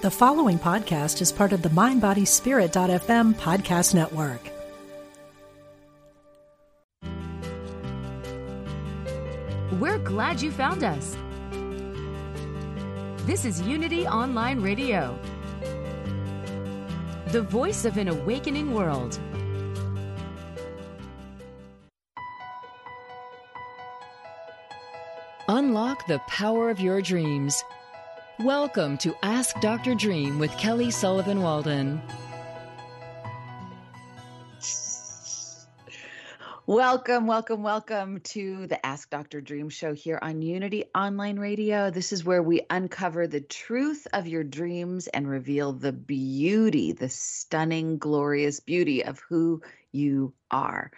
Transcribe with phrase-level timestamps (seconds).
[0.00, 4.40] The following podcast is part of the MindBodySpirit.fm podcast network.
[9.80, 11.16] We're glad you found us.
[13.26, 15.18] This is Unity Online Radio,
[17.32, 19.18] the voice of an awakening world.
[25.48, 27.64] Unlock the power of your dreams.
[28.44, 29.96] Welcome to Ask Dr.
[29.96, 32.00] Dream with Kelly Sullivan Walden.
[36.64, 39.40] Welcome, welcome, welcome to the Ask Dr.
[39.40, 41.90] Dream show here on Unity Online Radio.
[41.90, 47.08] This is where we uncover the truth of your dreams and reveal the beauty, the
[47.08, 50.92] stunning, glorious beauty of who you are.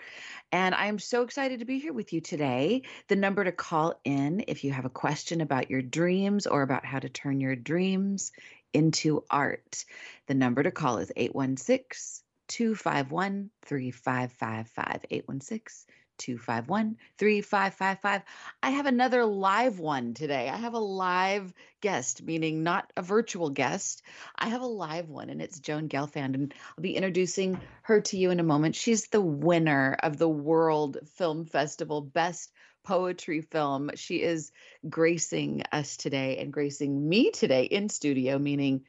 [0.52, 2.82] And I'm so excited to be here with you today.
[3.08, 6.84] The number to call in if you have a question about your dreams or about
[6.84, 8.32] how to turn your dreams
[8.72, 9.84] into art.
[10.26, 15.06] The number to call is 816 251 3555.
[15.08, 15.86] 816
[16.20, 18.22] 251 3555.
[18.62, 20.48] I have another live one today.
[20.48, 24.02] I have a live guest, meaning not a virtual guest.
[24.38, 28.18] I have a live one, and it's Joan Gelfand, and I'll be introducing her to
[28.18, 28.76] you in a moment.
[28.76, 32.52] She's the winner of the World Film Festival Best
[32.84, 33.90] Poetry Film.
[33.94, 34.52] She is
[34.88, 38.84] gracing us today and gracing me today in studio, meaning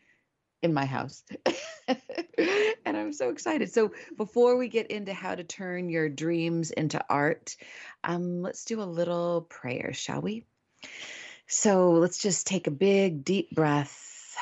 [0.61, 1.23] in my house.
[1.87, 3.73] and I'm so excited.
[3.73, 7.55] So, before we get into how to turn your dreams into art,
[8.03, 10.45] um, let's do a little prayer, shall we?
[11.47, 14.35] So, let's just take a big, deep breath.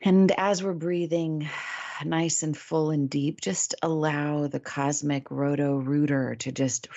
[0.00, 1.48] And as we're breathing
[2.04, 6.88] nice and full and deep, just allow the cosmic roto rooter to just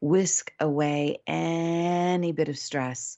[0.00, 3.16] whisk away any bit of stress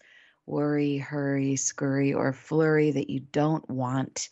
[0.49, 4.29] worry, hurry, scurry, or flurry that you don't want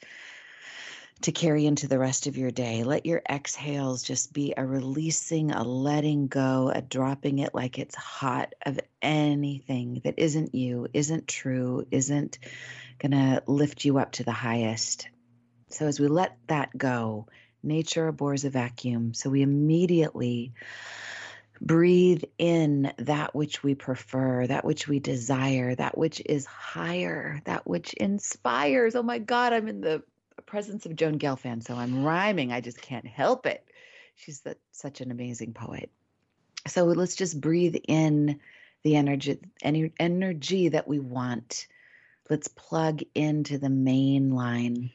[1.22, 2.84] to carry into the rest of your day.
[2.84, 7.94] Let your exhales just be a releasing, a letting go, a dropping it like it's
[7.94, 12.38] hot of anything that isn't you, isn't true, isn't
[12.98, 15.08] going to lift you up to the highest.
[15.70, 17.26] So as we let that go,
[17.62, 19.14] nature abhors a vacuum.
[19.14, 20.52] So we immediately
[21.60, 27.66] breathe in that which we prefer, that which we desire, that which is higher, that
[27.66, 28.94] which inspires.
[28.94, 30.02] Oh my God, I'm in the
[30.46, 32.52] presence of Joan Gelfand, so I'm rhyming.
[32.52, 33.64] I just can't help it.
[34.14, 35.90] She's the, such an amazing poet.
[36.66, 38.40] So let's just breathe in
[38.82, 41.66] the energy, any energy that we want.
[42.28, 44.90] Let's plug into the main line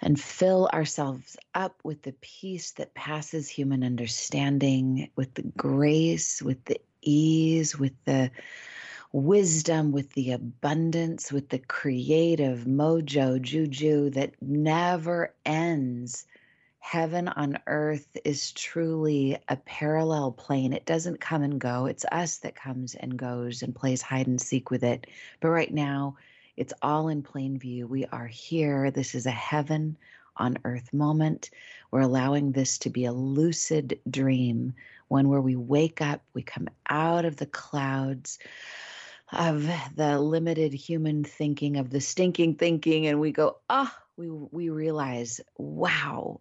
[0.00, 6.64] and fill ourselves up with the peace that passes human understanding, with the grace, with
[6.64, 8.30] the ease, with the
[9.12, 16.26] wisdom, with the abundance, with the creative mojo, juju that never ends.
[16.80, 20.72] Heaven on earth is truly a parallel plane.
[20.74, 21.86] It doesn't come and go.
[21.86, 25.06] It's us that comes and goes and plays hide and seek with it.
[25.40, 26.16] But right now,
[26.56, 27.86] it's all in plain view.
[27.86, 28.90] We are here.
[28.90, 29.96] This is a heaven
[30.36, 31.50] on earth moment.
[31.90, 34.74] We're allowing this to be a lucid dream,
[35.08, 38.38] one where we wake up, we come out of the clouds
[39.32, 44.30] of the limited human thinking, of the stinking thinking, and we go, ah, oh, we,
[44.30, 46.40] we realize, wow,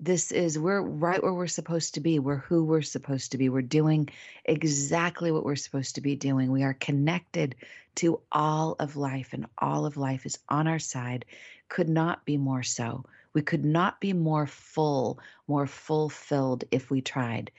[0.00, 3.50] this is we're right where we're supposed to be we're who we're supposed to be
[3.50, 4.08] we're doing
[4.46, 6.50] exactly what we're supposed to be doing.
[6.50, 7.54] We are connected
[7.96, 11.26] to all of life and all of life is on our side.
[11.68, 13.04] Could not be more so.
[13.34, 17.50] We could not be more full more fulfilled if we tried.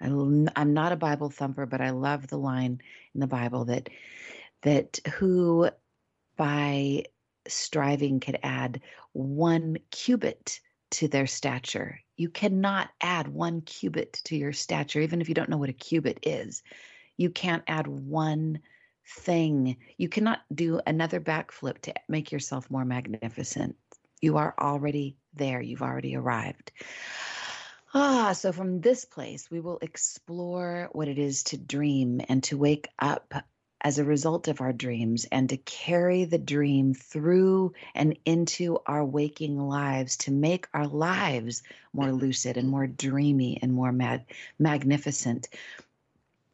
[0.00, 2.80] I'm not a bible thumper but i love the line
[3.14, 3.88] in the bible that
[4.62, 5.70] that who
[6.36, 7.04] by
[7.46, 8.80] striving could add
[9.12, 10.60] one cubit
[10.94, 12.00] to their stature.
[12.16, 15.74] You cannot add one cubit to your stature, even if you don't know what a
[15.74, 16.62] cubit is.
[17.16, 18.60] You can't add one
[19.06, 19.76] thing.
[19.98, 23.76] You cannot do another backflip to make yourself more magnificent.
[24.20, 26.70] You are already there, you've already arrived.
[27.92, 32.56] Ah, so from this place, we will explore what it is to dream and to
[32.56, 33.34] wake up
[33.84, 39.04] as a result of our dreams and to carry the dream through and into our
[39.04, 43.92] waking lives to make our lives more lucid and more dreamy and more
[44.58, 45.48] magnificent.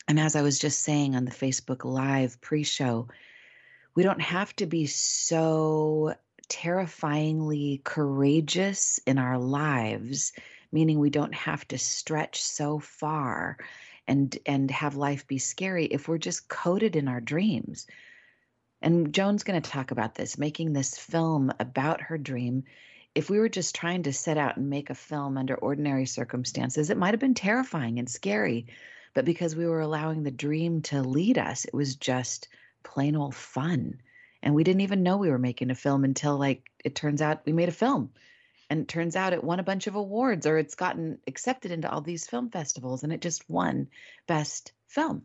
[0.09, 3.07] And as I was just saying on the Facebook Live pre show,
[3.95, 6.15] we don't have to be so
[6.49, 10.33] terrifyingly courageous in our lives,
[10.73, 13.57] meaning we don't have to stretch so far
[14.11, 17.87] and and have life be scary if we're just coded in our dreams
[18.83, 22.65] And Joan's going to talk about this, making this film about her dream.
[23.15, 26.91] If we were just trying to set out and make a film under ordinary circumstances,
[26.91, 28.67] it might have been terrifying and scary.
[29.15, 32.49] But because we were allowing the dream to lead us, it was just
[32.85, 34.01] plain old fun.
[34.43, 37.45] And we didn't even know we were making a film until, like, it turns out
[37.47, 38.13] we made a film.
[38.71, 41.91] And it turns out it won a bunch of awards or it's gotten accepted into
[41.91, 43.89] all these film festivals and it just won
[44.27, 45.23] Best Film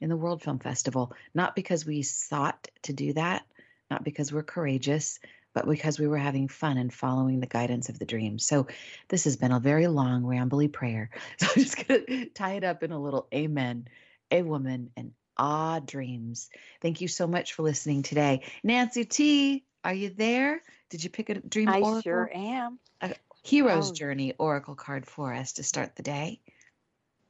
[0.00, 3.44] in the World Film Festival, not because we sought to do that,
[3.90, 5.18] not because we're courageous,
[5.54, 8.38] but because we were having fun and following the guidance of the dream.
[8.38, 8.66] So
[9.08, 11.10] this has been a very long, rambly prayer.
[11.38, 13.88] So I'm just going to tie it up in a little amen,
[14.30, 16.50] a woman, and ah dreams.
[16.80, 18.42] Thank you so much for listening today.
[18.62, 20.62] Nancy T, are you there?
[20.90, 22.02] Did you pick a dream I oracle?
[22.02, 22.78] sure am.
[23.02, 23.14] A
[23.44, 23.92] hero's Oh.
[23.92, 26.40] journey oracle card for us to start the day.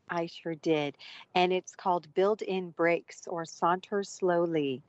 [0.08, 0.96] I sure did.
[1.34, 4.82] And it's called Build In Breaks or Saunter Slowly.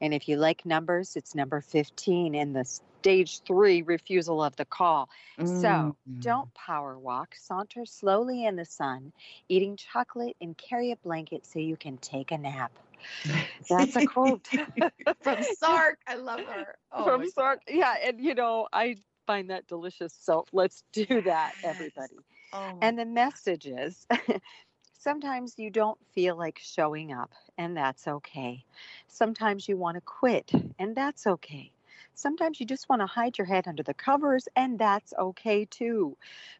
[0.00, 4.64] And if you like numbers, it's number 15 in the stage three refusal of the
[4.64, 5.08] call.
[5.44, 6.20] So Mm.
[6.20, 9.12] don't power walk, saunter slowly in the sun,
[9.48, 12.72] eating chocolate and carry a blanket so you can take a nap.
[13.68, 14.48] That's a quote
[15.22, 16.00] from Sark.
[16.06, 16.76] I love her.
[16.92, 17.60] Oh from Sark.
[17.68, 18.96] Yeah, and you know, I
[19.26, 20.14] find that delicious.
[20.18, 22.18] So let's do that, everybody.
[22.52, 24.06] Oh And the message is
[24.98, 28.64] sometimes you don't feel like showing up, and that's okay.
[29.08, 31.72] Sometimes you want to quit, and that's okay.
[32.14, 36.16] Sometimes you just want to hide your head under the covers, and that's okay too.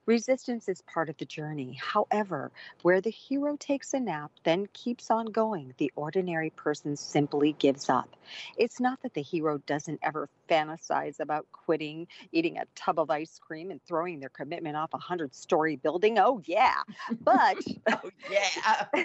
[0.06, 1.78] Resistance is part of the journey.
[1.80, 2.50] However,
[2.82, 7.88] where the hero takes a nap, then keeps on going, the ordinary person simply gives
[7.88, 8.16] up.
[8.56, 13.38] It's not that the hero doesn't ever fantasize about quitting, eating a tub of ice
[13.38, 16.18] cream, and throwing their commitment off a hundred story building.
[16.18, 16.82] Oh, yeah.
[17.20, 17.58] But
[17.90, 19.04] oh yeah.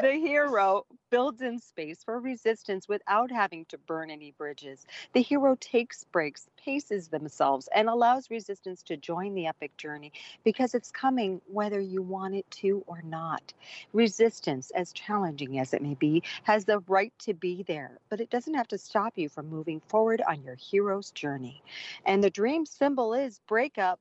[0.00, 4.86] the hero builds in space for resistance without having to burn any bridges.
[5.12, 10.12] The hero takes breaks, paces themselves, and allows resistance to join the epic journey
[10.44, 13.52] because it's coming whether you want it to or not.
[13.92, 18.30] Resistance, as challenging as it may be, has the right to be there, but it
[18.30, 21.62] doesn't have to stop you from moving forward on your hero's journey.
[22.04, 24.00] And the dream symbol is breakup.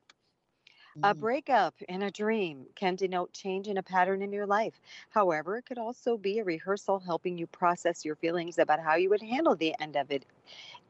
[1.04, 1.16] A Mm.
[1.16, 4.82] breakup in a dream can denote change in a pattern in your life.
[5.12, 9.10] However, it could also be a rehearsal helping you process your feelings about how you
[9.10, 10.26] would handle the end of it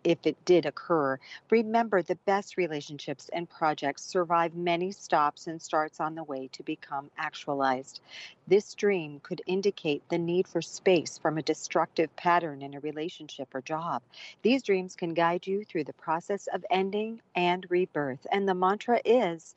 [0.03, 1.19] if it did occur.
[1.49, 6.63] Remember, the best relationships and projects survive many stops and starts on the way to
[6.63, 7.99] become actualized.
[8.47, 13.53] This dream could indicate the need for space from a destructive pattern in a relationship
[13.53, 14.03] or job.
[14.43, 18.25] These dreams can guide you through the process of ending and rebirth.
[18.31, 19.55] And the mantra is,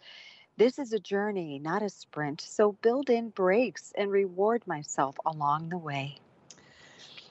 [0.61, 2.43] this is a journey, not a sprint.
[2.43, 6.19] So build in breaks and reward myself along the way.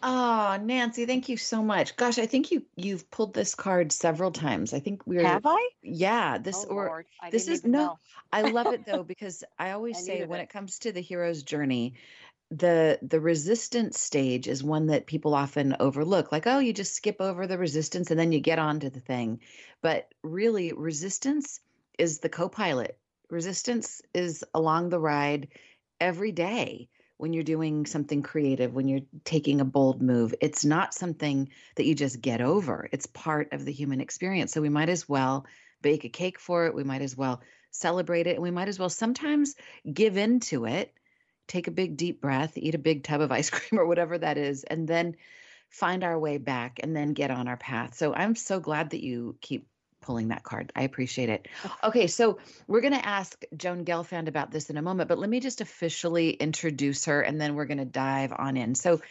[0.01, 1.95] Oh, Nancy, thank you so much.
[1.95, 4.73] Gosh, I think you you've pulled this card several times.
[4.73, 5.69] I think we're Have I?
[5.83, 7.99] yeah, this oh, or Lord, this is no.
[8.33, 10.43] I love it though because I always I say when it.
[10.45, 11.93] it comes to the hero's journey,
[12.49, 16.31] the the resistance stage is one that people often overlook.
[16.31, 19.01] Like, oh, you just skip over the resistance and then you get on to the
[19.01, 19.39] thing.
[19.83, 21.59] But really, resistance
[21.99, 22.97] is the co-pilot.
[23.29, 25.49] Resistance is along the ride
[25.99, 30.33] every day when you're doing something creative, when you're taking a bold move.
[30.41, 32.87] It's not something that you just get over.
[32.91, 34.53] It's part of the human experience.
[34.53, 35.45] So we might as well
[35.81, 36.73] bake a cake for it.
[36.73, 38.35] We might as well celebrate it.
[38.35, 39.55] And we might as well sometimes
[39.91, 40.93] give in to it,
[41.47, 44.37] take a big deep breath, eat a big tub of ice cream or whatever that
[44.37, 45.15] is, and then
[45.69, 47.95] find our way back and then get on our path.
[47.95, 49.67] So I'm so glad that you keep
[50.01, 50.71] pulling that card.
[50.75, 51.47] I appreciate it.
[51.83, 55.29] Okay, so we're going to ask Joan Gelfand about this in a moment, but let
[55.29, 58.75] me just officially introduce her and then we're going to dive on in.
[58.75, 59.01] So,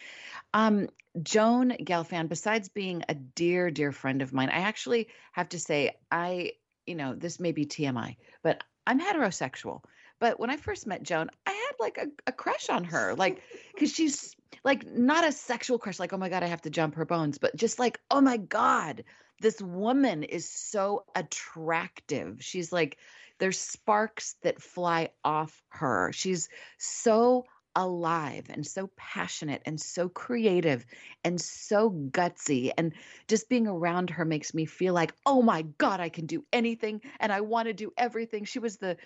[0.53, 0.89] um,
[1.21, 5.97] Joan Gelfand, besides being a dear, dear friend of mine, I actually have to say,
[6.11, 6.53] I,
[6.85, 9.81] you know, this may be TMI, but I'm heterosexual.
[10.19, 13.41] But when I first met Joan, I had like a, a crush on her, like,
[13.73, 16.95] because she's like not a sexual crush, like, oh my God, I have to jump
[16.95, 19.03] her bones, but just like, oh my God,
[19.41, 22.37] this woman is so attractive.
[22.39, 22.97] She's like,
[23.39, 26.11] there's sparks that fly off her.
[26.13, 30.85] She's so alive and so passionate and so creative
[31.23, 32.71] and so gutsy.
[32.77, 32.93] And
[33.27, 37.01] just being around her makes me feel like, oh my God, I can do anything
[37.19, 38.43] and I want to do everything.
[38.43, 38.97] She was the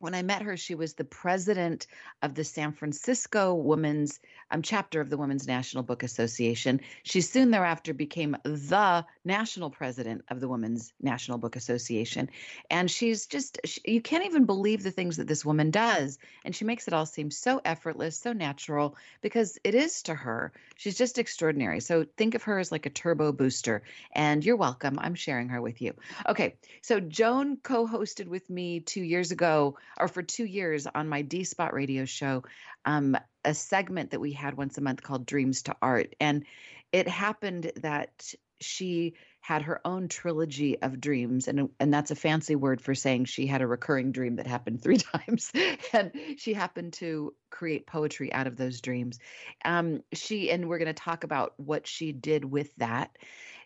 [0.00, 1.86] when I met her, she was the president
[2.22, 4.18] of the San Francisco Women's
[4.50, 6.80] um, chapter of the Women's National Book Association.
[7.02, 12.30] She soon thereafter became the national president of the Women's National Book Association.
[12.70, 16.18] And she's just, she, you can't even believe the things that this woman does.
[16.46, 20.52] And she makes it all seem so effortless, so natural, because it is to her.
[20.76, 21.80] She's just extraordinary.
[21.80, 23.82] So think of her as like a turbo booster.
[24.12, 24.98] And you're welcome.
[24.98, 25.92] I'm sharing her with you.
[26.26, 26.56] Okay.
[26.80, 31.22] So Joan co hosted with me two years ago or for two years on my
[31.22, 32.42] D Spot radio show,
[32.84, 36.14] um, a segment that we had once a month called Dreams to Art.
[36.20, 36.44] And
[36.92, 42.54] it happened that she had her own trilogy of dreams and and that's a fancy
[42.54, 45.50] word for saying she had a recurring dream that happened three times
[45.92, 49.18] and she happened to create poetry out of those dreams
[49.64, 53.10] um, she and we're going to talk about what she did with that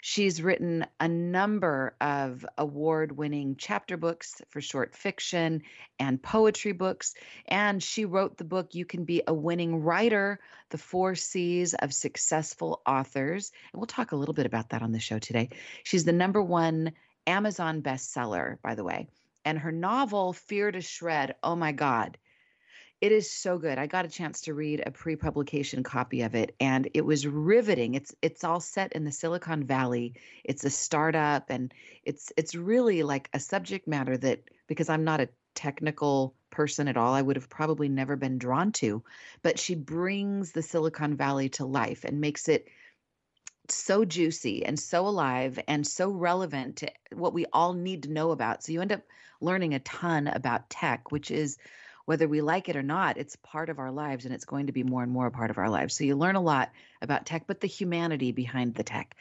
[0.06, 5.62] She's written a number of award winning chapter books for short fiction
[5.98, 7.14] and poetry books.
[7.48, 11.94] And she wrote the book, You Can Be a Winning Writer The Four C's of
[11.94, 13.50] Successful Authors.
[13.72, 15.48] And we'll talk a little bit about that on the show today.
[15.82, 16.92] She's the number one
[17.26, 19.08] Amazon bestseller, by the way.
[19.44, 22.18] And her novel, Fear to Shred, oh my God,
[23.00, 23.76] it is so good.
[23.76, 27.94] I got a chance to read a pre-publication copy of it and it was riveting.
[27.94, 30.14] It's it's all set in the Silicon Valley.
[30.42, 35.20] It's a startup and it's it's really like a subject matter that because I'm not
[35.20, 39.02] a technical person at all, I would have probably never been drawn to,
[39.42, 42.68] but she brings the Silicon Valley to life and makes it
[43.68, 48.30] so juicy and so alive and so relevant to what we all need to know
[48.30, 48.62] about.
[48.62, 49.02] So you end up
[49.40, 51.58] learning a ton about tech, which is
[52.06, 54.72] whether we like it or not, it's part of our lives and it's going to
[54.72, 55.96] be more and more a part of our lives.
[55.96, 56.70] So you learn a lot
[57.00, 59.16] about tech, but the humanity behind the tech.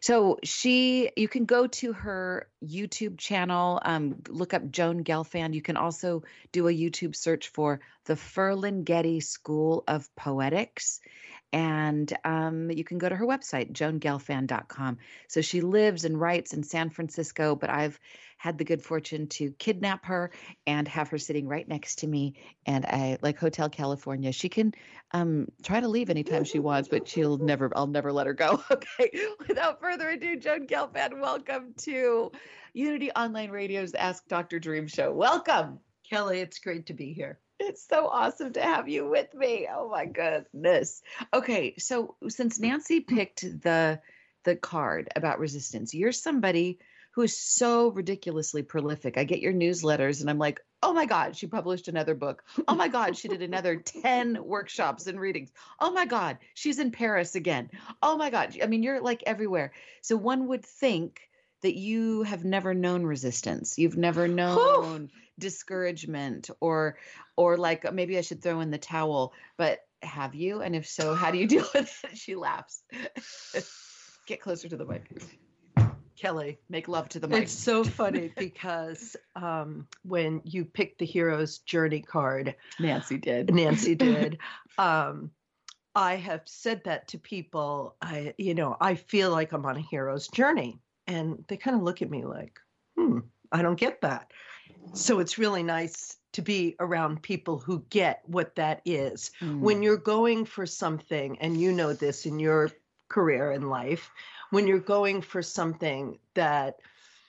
[0.00, 5.54] So she, you can go to her YouTube channel, um, look up Joan Gelfand.
[5.54, 6.22] You can also
[6.52, 11.00] do a YouTube search for the Ferlinghetti School of Poetics.
[11.52, 14.98] And um, you can go to her website, joangelfand.com.
[15.28, 18.00] So she lives and writes in San Francisco, but I've
[18.42, 20.32] had the good fortune to kidnap her
[20.66, 22.34] and have her sitting right next to me.
[22.66, 24.32] And I like Hotel California.
[24.32, 24.74] She can
[25.12, 28.60] um, try to leave anytime she wants, but she'll never, I'll never let her go.
[28.72, 29.12] Okay.
[29.46, 32.32] Without further ado, Joan Gelfand, welcome to
[32.72, 34.58] Unity Online Radio's Ask Dr.
[34.58, 35.12] Dream show.
[35.12, 35.78] Welcome.
[36.10, 37.38] Kelly, it's great to be here.
[37.60, 39.68] It's so awesome to have you with me.
[39.72, 41.00] Oh my goodness.
[41.32, 44.00] Okay, so since Nancy picked the
[44.42, 46.80] the card about resistance, you're somebody
[47.12, 49.16] who is so ridiculously prolific.
[49.16, 52.42] I get your newsletters and I'm like, oh my God, she published another book.
[52.66, 55.52] Oh my God, she did another 10 workshops and readings.
[55.78, 57.70] Oh my God, she's in Paris again.
[58.02, 58.56] Oh my God.
[58.62, 59.72] I mean, you're like everywhere.
[60.00, 61.20] So one would think
[61.62, 63.78] that you have never known resistance.
[63.78, 66.98] You've never known discouragement or
[67.36, 70.60] or like maybe I should throw in the towel, but have you?
[70.62, 72.18] And if so, how do you deal with it?
[72.18, 72.82] She laughs.
[74.26, 75.02] Get closer to the mic.
[76.22, 77.42] Kelly, make love to the mic.
[77.42, 83.52] It's so funny because um, when you picked the hero's journey card, Nancy did.
[83.52, 84.38] Nancy did.
[84.78, 85.32] um,
[85.96, 87.96] I have said that to people.
[88.00, 91.82] I, you know, I feel like I'm on a hero's journey, and they kind of
[91.82, 92.56] look at me like,
[92.96, 93.18] "Hmm,
[93.50, 94.30] I don't get that."
[94.94, 99.32] So it's really nice to be around people who get what that is.
[99.40, 99.58] Mm.
[99.58, 102.70] When you're going for something, and you know this in your
[103.08, 104.10] career in life,
[104.52, 106.76] when you're going for something that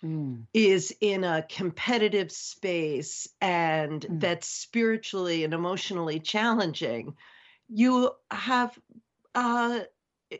[0.04, 0.44] mm.
[0.54, 4.20] is in a competitive space and mm.
[4.20, 7.16] that's spiritually and emotionally challenging,
[7.70, 8.78] you have
[9.36, 9.80] uh,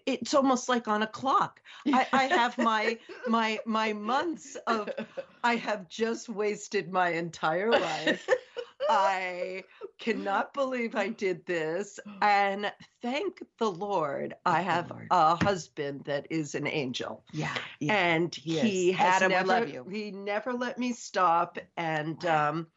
[0.06, 1.62] it's almost like on a clock.
[1.88, 2.98] I, I, have my
[3.28, 4.90] my my months of
[5.44, 8.28] I have just wasted my entire life
[8.90, 9.64] I
[10.04, 12.00] cannot believe I did this.
[12.22, 15.08] And thank the Lord, I have Lord.
[15.12, 17.24] a husband that is an angel.
[17.34, 17.54] Yeah.
[17.80, 21.58] yeah and he, he has Adam never, he never let me stop.
[21.76, 22.68] And um,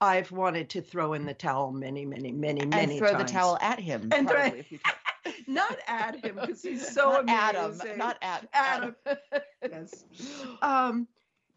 [0.00, 3.30] I've wanted to throw in the towel many, many, many, many and throw times.
[3.30, 4.08] the towel at him.
[4.12, 7.90] And probably, throw, not at him because he's so not amazing.
[7.90, 8.96] Adam, not at Adam.
[9.06, 9.18] Adam.
[9.70, 10.04] yes.
[10.62, 11.08] Um,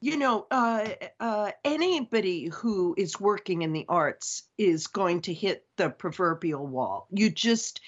[0.01, 0.87] you know, uh,
[1.19, 7.07] uh, anybody who is working in the arts is going to hit the proverbial wall.
[7.11, 7.81] You just,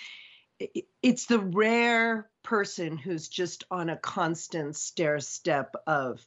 [1.02, 6.26] it's the rare person who's just on a constant stair step of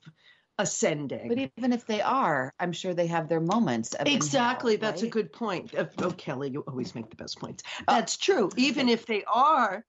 [0.59, 1.29] ascending.
[1.29, 3.95] But even if they are, I'm sure they have their moments.
[4.07, 4.77] exactly.
[4.77, 5.09] That's right?
[5.09, 5.75] a good point.
[5.99, 7.63] Oh, Kelly, you always make the best points.
[7.87, 8.51] That's true.
[8.57, 9.85] Even if they are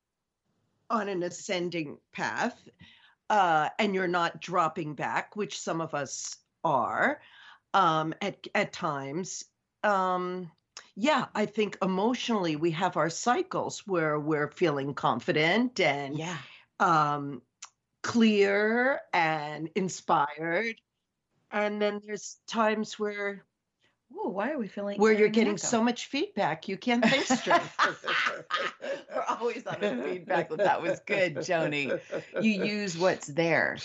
[0.89, 2.59] on an ascending path,
[3.29, 7.21] uh, and you're not dropping back, which some of us are
[7.73, 9.45] um, at at times.
[9.83, 10.51] um,
[10.95, 16.37] yeah, I think emotionally we have our cycles where we're feeling confident and Yeah.
[16.79, 17.41] um,
[18.03, 20.79] clear and inspired.
[21.51, 23.45] And then there's times where
[24.15, 25.67] Ooh, why are we feeling where you're getting echo?
[25.67, 27.61] so much feedback you can't think straight.
[29.15, 30.49] We're always on the feedback.
[30.49, 31.99] Well, that was good, Joni.
[32.41, 33.77] You use what's there.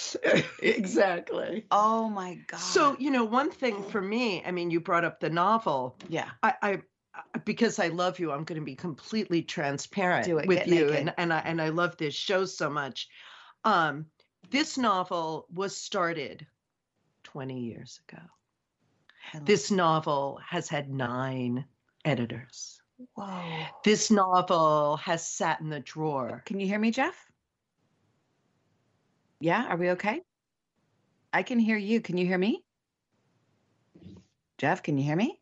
[0.63, 1.67] exactly.
[1.71, 2.61] Oh my god.
[2.61, 5.97] So, you know, one thing for me, I mean, you brought up the novel.
[6.09, 6.29] yeah.
[6.43, 6.71] I, I
[7.15, 10.47] I- because I love you, I'm going to be completely transparent it.
[10.47, 10.97] with you, naked.
[10.97, 13.09] and and I and I love this show so much.
[13.65, 14.07] Um,
[14.51, 16.47] this novel was started
[17.25, 18.23] 20 years ago.
[19.43, 21.65] This novel has had nine
[22.05, 22.81] editors.
[23.15, 23.65] Whoa.
[23.85, 26.31] This novel has sat in the drawer.
[26.35, 27.17] Uh, can you hear me, Jeff?
[29.41, 30.21] Yeah, are we okay?
[31.33, 32.01] I can hear you.
[32.01, 32.63] Can you hear me?
[34.59, 35.41] Jeff, can you hear me?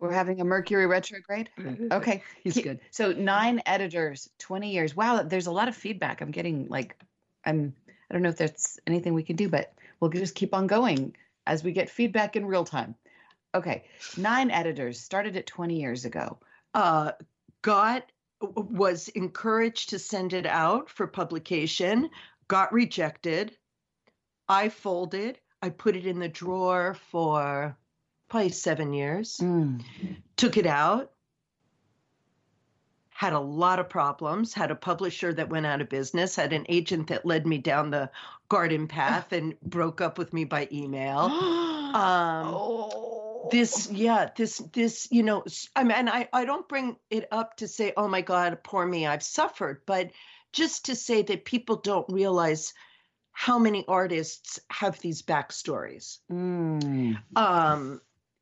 [0.00, 1.48] We're having a Mercury retrograde.
[1.92, 2.24] Okay.
[2.42, 2.80] He's good.
[2.90, 4.96] So nine editors, 20 years.
[4.96, 6.20] Wow, there's a lot of feedback.
[6.20, 6.96] I'm getting like
[7.44, 7.72] I'm
[8.10, 11.14] I don't know if there's anything we can do, but we'll just keep on going
[11.46, 12.94] as we get feedback in real time.
[13.54, 13.84] Okay.
[14.16, 16.38] Nine editors started it 20 years ago.
[16.74, 17.12] uh,
[17.62, 22.10] got was encouraged to send it out for publication
[22.48, 23.56] got rejected
[24.48, 27.76] i folded i put it in the drawer for
[28.28, 29.84] probably seven years Mm.
[30.36, 31.12] took it out
[33.10, 36.66] had a lot of problems had a publisher that went out of business had an
[36.68, 38.10] agent that led me down the
[38.52, 41.18] garden path and broke up with me by email
[41.94, 43.48] um, oh.
[43.50, 45.42] this yeah this this you know
[45.74, 48.84] I mean and i i don't bring it up to say oh my god poor
[48.86, 50.10] me i've suffered but
[50.52, 52.74] just to say that people don't realize
[53.32, 57.16] how many artists have these backstories Mm.
[57.34, 58.00] um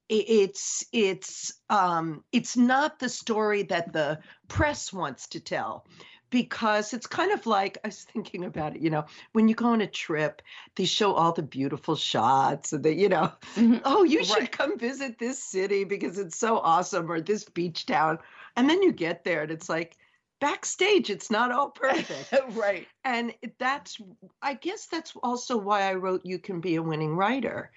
[0.09, 5.87] it's it's um it's not the story that the press wants to tell
[6.31, 9.67] because it's kind of like i was thinking about it you know when you go
[9.67, 10.41] on a trip
[10.77, 13.83] they show all the beautiful shots and they you know Mhm.
[13.85, 18.19] oh you should come visit this city because it's so awesome or this beach town
[18.57, 19.97] and then you get there and it's like
[20.41, 22.87] backstage it's not all perfect right.
[23.05, 24.01] and that's
[24.41, 27.71] i guess that's also why i wrote you can be a winning writer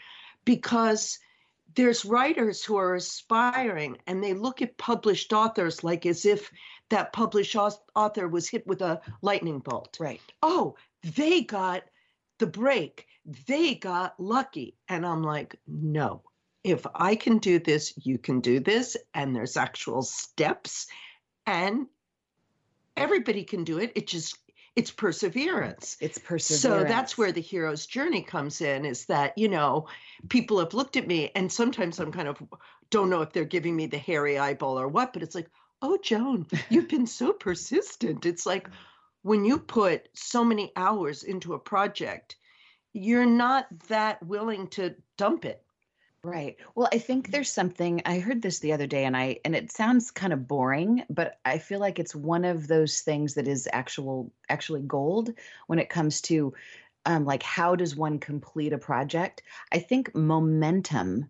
[0.45, 1.19] because
[1.75, 6.51] there's writers who are aspiring and they look at published authors like as if
[6.93, 9.97] that published author was hit with a lightning bolt.
[9.99, 10.21] Right.
[10.43, 10.75] oh
[11.15, 11.83] they got
[12.37, 13.07] the break.
[13.47, 14.75] They got lucky.
[14.87, 16.21] And i'm like no.
[16.63, 18.95] If i can do this you can do this.
[19.13, 20.87] And there's actual steps.
[21.47, 21.87] And
[22.95, 23.91] everybody can do it.
[23.95, 24.37] It just
[24.75, 25.97] it's perseverance.
[25.99, 26.61] It's perseverance.
[26.61, 29.87] so that's where the hero's journey comes in is that you know
[30.29, 31.31] people have looked at me.
[31.33, 32.37] And sometimes i'm kind of
[32.91, 35.49] don't know if they're giving me the hairy eyeball or what but it's like
[35.83, 38.67] oh joan you've been so persistent it's like
[39.21, 42.35] when you put so many hours into a project
[42.93, 45.63] you're not that willing to dump it
[46.25, 46.55] Right.
[46.73, 49.73] Well, I think there's something I heard this the other day and I and it
[49.73, 53.67] sounds kind of boring, but I feel like it's one of those things that is
[53.71, 55.33] actual actually gold
[55.67, 56.53] when it comes to
[57.05, 59.43] um like how does one complete a project?
[59.69, 61.29] I think momentum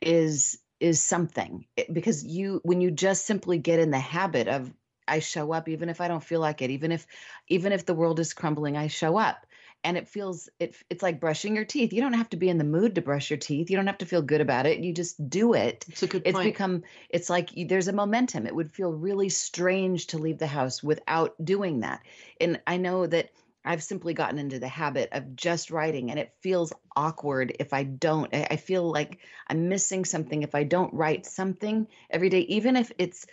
[0.00, 4.72] is is something It- because you when you just simply get in the habit of
[5.08, 7.06] I show up even if I don't feel like it, even if
[7.48, 9.46] even if the world is crumbling, I show up.
[9.84, 11.92] And it feels it it's like brushing your teeth.
[11.92, 13.70] You don't have to be in the mood to brush your teeth.
[13.70, 14.80] You don't have to feel good about it.
[14.80, 15.86] You just do it.
[15.88, 16.52] It's a good it's point.
[16.52, 18.46] become it's like you, there's a momentum.
[18.46, 22.02] It would feel really strange to leave the house without doing that.
[22.40, 23.30] And i know that
[23.68, 27.84] i've simply gotten into the habit of just writing and it feels awkward if i
[27.84, 32.76] don't i feel like i'm missing something if i don't write something every day even
[32.76, 33.26] if it's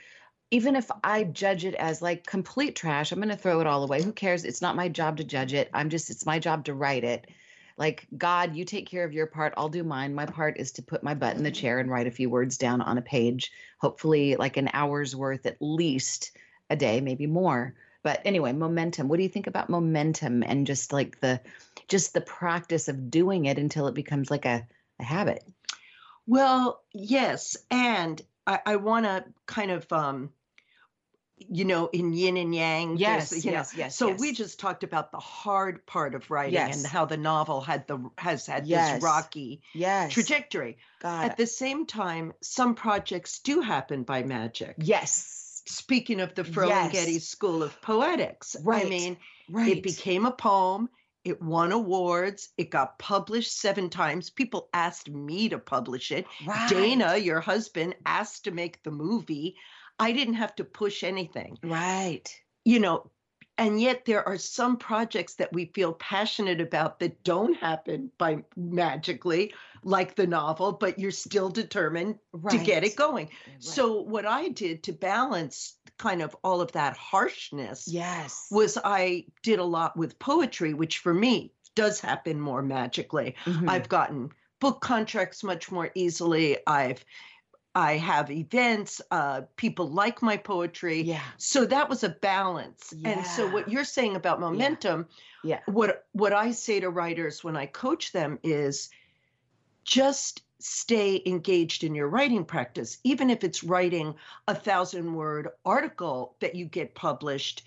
[0.52, 3.84] even if I judge it as like complete trash, I'm going to throw it all
[3.84, 4.02] away.
[4.02, 4.46] Who cares?
[4.46, 5.70] It's not my job to judge it.
[5.74, 7.28] I'm just, it's my job to write it.
[7.78, 9.54] Like, God, you take care of your part.
[9.58, 10.16] I'll do mine.
[10.16, 12.58] My part is to put my butt in the chair and write a few words
[12.58, 16.32] down on a page, hopefully, like an hour's worth at least
[16.70, 17.76] a day, maybe more.
[18.06, 19.08] But anyway, momentum.
[19.08, 21.42] What do you think about momentum and just like the,
[21.88, 24.68] just the practice of doing it until it becomes like a,
[25.00, 25.44] a habit?
[26.28, 30.30] Well, yes, and I, I want to kind of, um,
[31.38, 32.98] you know, in yin and yang.
[32.98, 34.20] Yes, know, yes, yes, So yes.
[34.20, 36.78] we just talked about the hard part of writing Yes.
[36.78, 38.94] and how the novel had the has had Yes.
[38.94, 40.14] this rocky Yes.
[40.14, 40.78] trajectory.
[41.00, 41.26] God.
[41.26, 44.76] At the same time, some projects do happen by magic.
[44.78, 45.42] yes.
[45.68, 47.24] Speaking of the Ferlinghetti Yes.
[47.28, 48.86] School of Poetics, Right.
[48.86, 49.18] I mean,
[49.50, 49.78] Right.
[49.78, 50.90] it became a poem
[51.24, 52.50] It won awards.
[52.56, 54.30] It got published seven times.
[54.30, 56.28] People asked me to publish it.
[56.46, 56.70] Right.
[56.70, 59.56] Dana, your husband, asked to make the movie.
[59.98, 61.58] I didn't have to push anything.
[61.64, 62.30] Right.
[62.64, 63.10] You know,
[63.58, 68.44] and yet there are some projects that we feel passionate about that don't happen by
[68.56, 69.52] magically
[69.86, 72.58] like the novel but you're still determined right.
[72.58, 73.64] to get it going right.
[73.64, 79.24] so what i did to balance kind of all of that harshness yes was i
[79.44, 83.70] did a lot with poetry which for me does happen more magically mm-hmm.
[83.70, 87.06] i've gotten book contracts much more easily i've
[87.78, 89.02] I have events.
[89.12, 91.02] Uh, people like my poetry.
[91.02, 91.20] Yeah.
[91.36, 92.94] So that was a balance.
[92.96, 93.10] Yeah.
[93.10, 95.08] And so what you're saying about momentum,
[95.44, 95.60] yeah.
[95.68, 95.74] yeah.
[95.74, 98.90] What what I say to writers when I coach them is
[99.86, 104.16] just stay engaged in your writing practice, even if it's writing
[104.48, 107.64] a thousand word article that you get published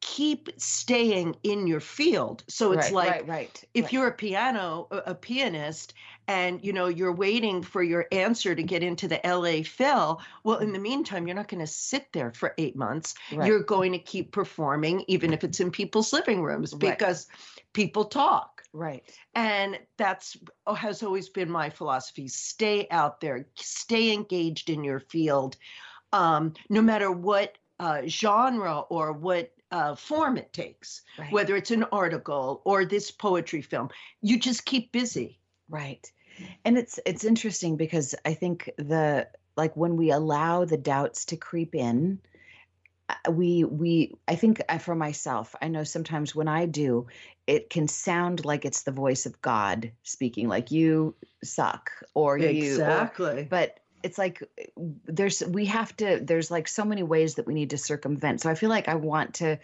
[0.00, 2.44] keep staying in your field.
[2.48, 5.94] So it's right, like right, right, if you're a piano a pianist
[6.28, 10.58] and you know you're waiting for your answer to get into the LA Phil well
[10.58, 13.14] in the meantime you're not going to sit there for 8 months.
[13.30, 17.26] You're going to keep performing even if it's in people's living rooms because
[17.72, 19.02] people talk right
[19.34, 20.36] and that's
[20.66, 25.56] oh, has always been my philosophy stay out there stay engaged in your field
[26.12, 31.32] um, no matter what uh, genre or what uh, form it takes, right.
[31.32, 33.90] whether it's an article or this poetry film.
[34.22, 35.38] You just keep busy.
[35.68, 36.10] Right.
[36.64, 41.36] And it's it's interesting because I think the like when we allow the doubts to
[41.36, 42.20] creep in,
[43.30, 47.06] we we I think uh, for myself, I know sometimes when I do,
[47.46, 52.60] it can sound like it's the voice of God speaking, like you suck or exactly.
[52.60, 53.46] you exactly.
[53.48, 54.42] But it's like
[55.06, 58.48] there's we have to there's like so many ways that we need to circumvent so
[58.48, 59.58] i feel like i want to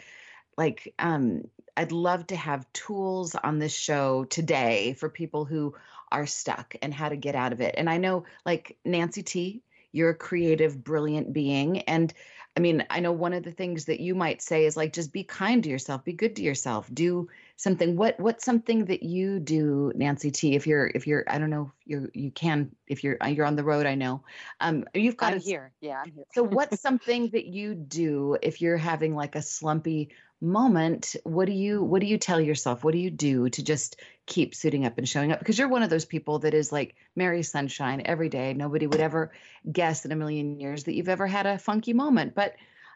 [0.56, 1.42] like um
[1.76, 5.74] i'd love to have tools on this show today for people who
[6.10, 9.62] are stuck and how to get out of it and i know like nancy t
[9.92, 12.12] you're a creative brilliant being and
[12.56, 15.12] i mean i know one of the things that you might say is like just
[15.12, 17.96] be kind to yourself be good to yourself do something.
[17.96, 21.72] What what's something that you do nancy t if you're if you're i don't know
[21.80, 24.22] if you you can if you're uh, you're on the road i know.
[24.60, 25.72] Um you've got I'm here.
[25.80, 26.24] Yeah i'm here.
[26.34, 31.52] So what's something that you do if you're having like a slumpy moment what do
[31.52, 32.84] you what do you tell yourself?
[32.84, 35.38] What do you do to just keep suiting up and showing up?
[35.38, 38.52] Because you're one of those people that is like merry sunshine every day.
[38.52, 39.32] Nobody would ever
[39.70, 42.34] guess in a million years that you've ever had a funky moment.
[42.34, 42.54] But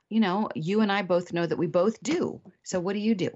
[0.08, 2.40] you know you and i both know that we both do.
[2.62, 3.30] So what do you do?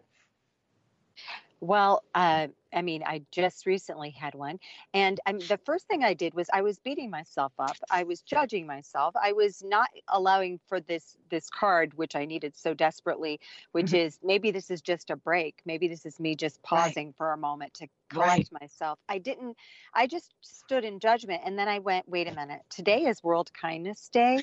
[1.61, 4.59] Well, uh, I mean, I just recently had one,
[4.95, 7.77] and the first thing I did was I was beating myself up.
[7.91, 9.15] I was judging myself.
[9.21, 13.41] I was not allowing for this this card, which I needed so desperately,
[13.73, 14.07] which mm-hmm.
[14.07, 15.61] is maybe this is just a break.
[15.65, 17.17] Maybe this is me just pausing right.
[17.17, 18.61] for a moment to collect right.
[18.61, 18.99] myself.
[19.09, 19.57] I didn't.
[19.95, 22.63] I just stood in judgment, and then I went, wait a minute.
[22.71, 24.41] Today is World Kindness Day,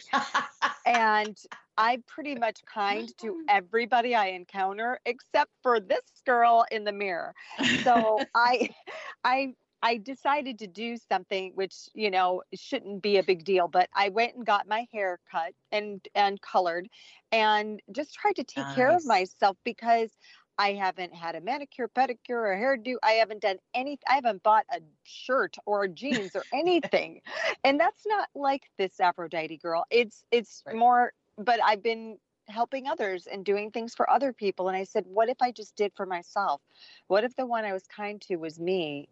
[0.85, 1.37] and
[1.77, 7.33] I'm pretty much kind to everybody I encounter except for this girl in the mirror.
[7.83, 8.69] So I
[9.23, 13.89] I I decided to do something which, you know, shouldn't be a big deal, but
[13.95, 16.89] I went and got my hair cut and and colored
[17.31, 18.75] and just tried to take nice.
[18.75, 20.11] care of myself because
[20.57, 22.95] I haven't had a manicure, pedicure, or hairdo.
[23.01, 23.97] I haven't done any.
[24.09, 27.21] I haven't bought a shirt or jeans or anything,
[27.63, 29.85] and that's not like this Aphrodite girl.
[29.89, 30.75] It's it's right.
[30.75, 32.17] more but I've been
[32.49, 34.67] helping others and doing things for other people.
[34.67, 36.61] And I said, what if I just did for myself?
[37.07, 39.09] What if the one I was kind to was me?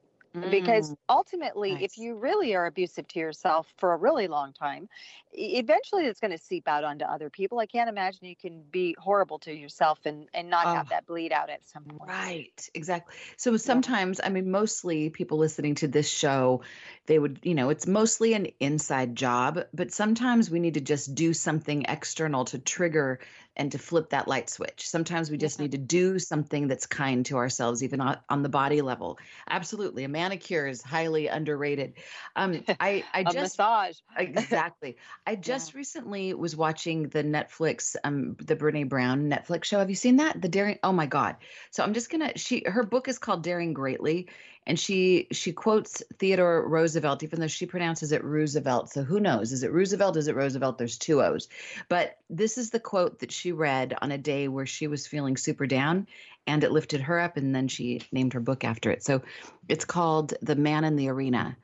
[0.50, 1.84] Because mm, ultimately nice.
[1.84, 4.88] if you really are abusive to yourself for a really long time
[5.34, 8.96] eventually it's going to seep out onto other people i can't imagine you can be
[9.00, 12.70] horrible to yourself and and not oh, have that bleed out at some point right
[12.74, 14.28] exactly so sometimes yeah.
[14.28, 16.62] i mean mostly people listening to this show
[17.06, 21.14] they would you know it's mostly an inside job but sometimes we need to just
[21.14, 23.20] do something external to trigger
[23.58, 24.88] and to flip that light switch.
[24.88, 25.64] Sometimes we just yeah.
[25.64, 29.20] need to do something that's kind to ourselves, even on, on, the body level.
[29.50, 31.94] Absolutely, a manicure is highly underrated.
[32.36, 34.96] Um, I, just massage exactly.
[35.26, 35.78] I just yeah.
[35.80, 39.80] recently was watching the Netflix, um, the Brene Brown Netflix show.
[39.80, 40.42] Have you seen that?
[40.42, 40.78] The Daring.
[40.84, 41.36] Oh my God!
[41.72, 42.32] So I'm just gonna.
[42.38, 44.28] She her book is called Daring Greatly,
[44.68, 48.92] and she she quotes Theodore Roosevelt, even though she pronounces it Roosevelt.
[48.92, 49.54] So who knows?
[49.54, 50.18] Is it Roosevelt?
[50.18, 50.78] Is it Roosevelt?
[50.78, 51.50] There's two O's.
[51.90, 55.38] But this is the quote that she read on a day where she was feeling
[55.38, 56.08] super down,
[56.46, 57.38] and it lifted her up.
[57.38, 59.04] And then she named her book after it.
[59.04, 59.24] So
[59.70, 61.58] it's called The Man in the Arena.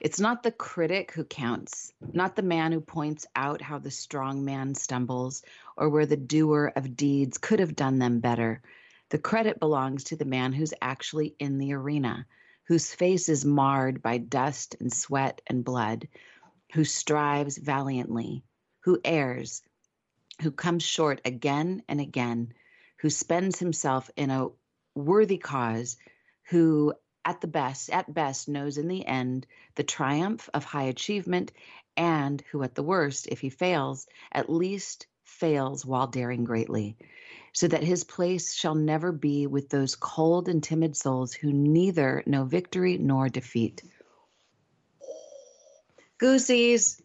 [0.00, 4.44] It's not the critic who counts, not the man who points out how the strong
[4.44, 5.42] man stumbles
[5.76, 8.62] or where the doer of deeds could have done them better
[9.10, 12.26] The credit belongs to the man who's actually in the arena,
[12.68, 16.06] whose face is marred by dust and sweat and blood,
[16.74, 18.44] who strives valiantly,
[18.80, 19.62] who errs,
[20.42, 22.52] who comes short again and again,
[22.98, 24.48] who spends himself in a
[24.94, 25.96] worthy cause,
[26.50, 26.92] who
[27.24, 31.52] at the best, at best, knows in the end the triumph of high achievement,
[31.96, 36.98] and who at the worst, if he fails, at least fails while daring greatly,
[37.58, 42.22] so that his place shall never be with those cold and timid souls who neither
[42.24, 43.82] know victory nor defeat.
[46.18, 47.02] Goosies.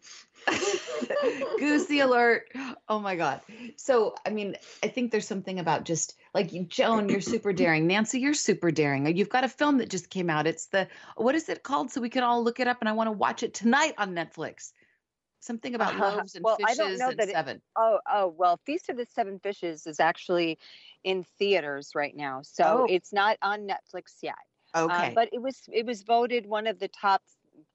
[1.57, 2.51] Goosey alert.
[2.87, 3.41] Oh my God.
[3.77, 7.87] So, I mean, I think there's something about just like Joan, you're super daring.
[7.87, 9.17] Nancy, you're super daring.
[9.17, 10.45] You've got a film that just came out.
[10.45, 10.87] It's the,
[11.17, 11.89] what is it called?
[11.89, 14.13] So we can all look it up and I want to watch it tonight on
[14.13, 14.71] Netflix.
[15.43, 17.57] Something about uh, loaves and well, fishes I don't know and that seven.
[17.57, 20.57] It, oh, oh, well, Feast of the Seven Fishes is actually
[21.03, 22.41] in theaters right now.
[22.43, 22.85] So Oh.
[22.89, 24.35] it's not on Netflix yet.
[24.73, 25.11] Uh, Okay.
[25.13, 27.21] but it was it was voted one of the top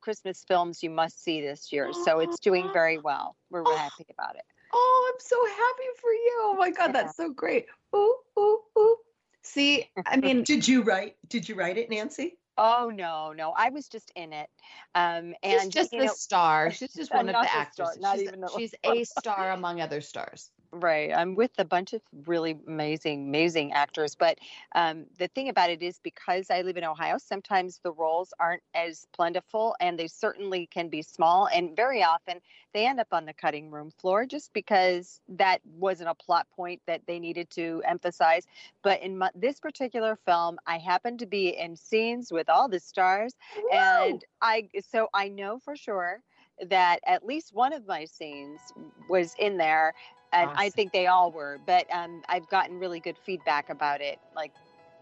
[0.01, 1.93] Christmas films you must see this year.
[1.93, 3.37] So it's doing very well.
[3.51, 3.77] We're Oh.
[3.77, 4.45] happy about it.
[4.73, 6.41] Oh, I'm so happy for you.
[6.45, 6.93] Oh my God, Yeah.
[6.93, 7.67] that's so great.
[7.95, 8.97] Ooh, ooh, ooh.
[9.43, 11.17] See, I mean, Did you write?
[11.29, 12.38] Did you write it, Nancy?
[12.59, 14.49] Oh no, no, I was just in it.
[14.94, 16.71] Um, she's and just the know, star.
[16.73, 17.90] She's just one of the actors.
[17.92, 20.51] star, not she's, she's a star among other stars.
[20.71, 21.11] Right.
[21.17, 24.15] I'm with a bunch of really amazing, amazing actors.
[24.15, 24.39] But
[24.75, 28.63] um, the thing about it is because I live in Ohio, sometimes the roles aren't
[28.75, 31.49] as plentiful and they certainly can be small.
[31.55, 32.41] And very often
[32.75, 36.83] they end up on the cutting room floor just because that wasn't a plot point
[36.87, 38.47] that they needed to emphasize.
[38.83, 42.81] But in my, this particular film, I happened to be in scenes with all the
[42.81, 43.35] stars.
[43.73, 46.21] And I, so I know for sure
[46.69, 48.61] that at least one of my scenes
[49.09, 49.95] was in there
[50.33, 51.59] and I think they all were.
[51.67, 54.19] But um, I've gotten really good feedback about it.
[54.35, 54.53] Like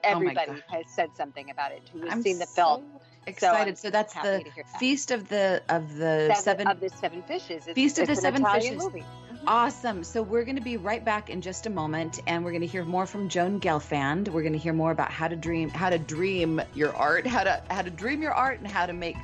[0.05, 0.62] Oh everybody God.
[0.69, 2.85] has said something about it who has I'm seen the so film.
[3.27, 3.77] Excited.
[3.77, 4.79] So, that's the that.
[4.79, 6.67] feast of the of the Seven, seven.
[6.69, 7.67] of the seven fishes.
[7.67, 8.85] It's, Feast of the Seven Italian Fishes.
[8.85, 9.05] Movie.
[9.49, 10.05] Awesome.
[10.05, 12.67] So we're going to be right back in just a moment, and we're going to
[12.69, 14.29] hear more from Joan Gelfand.
[14.29, 17.43] We're going to hear more about how to dream, how to dream your art, how
[17.43, 19.17] to how to dream your art, and how to make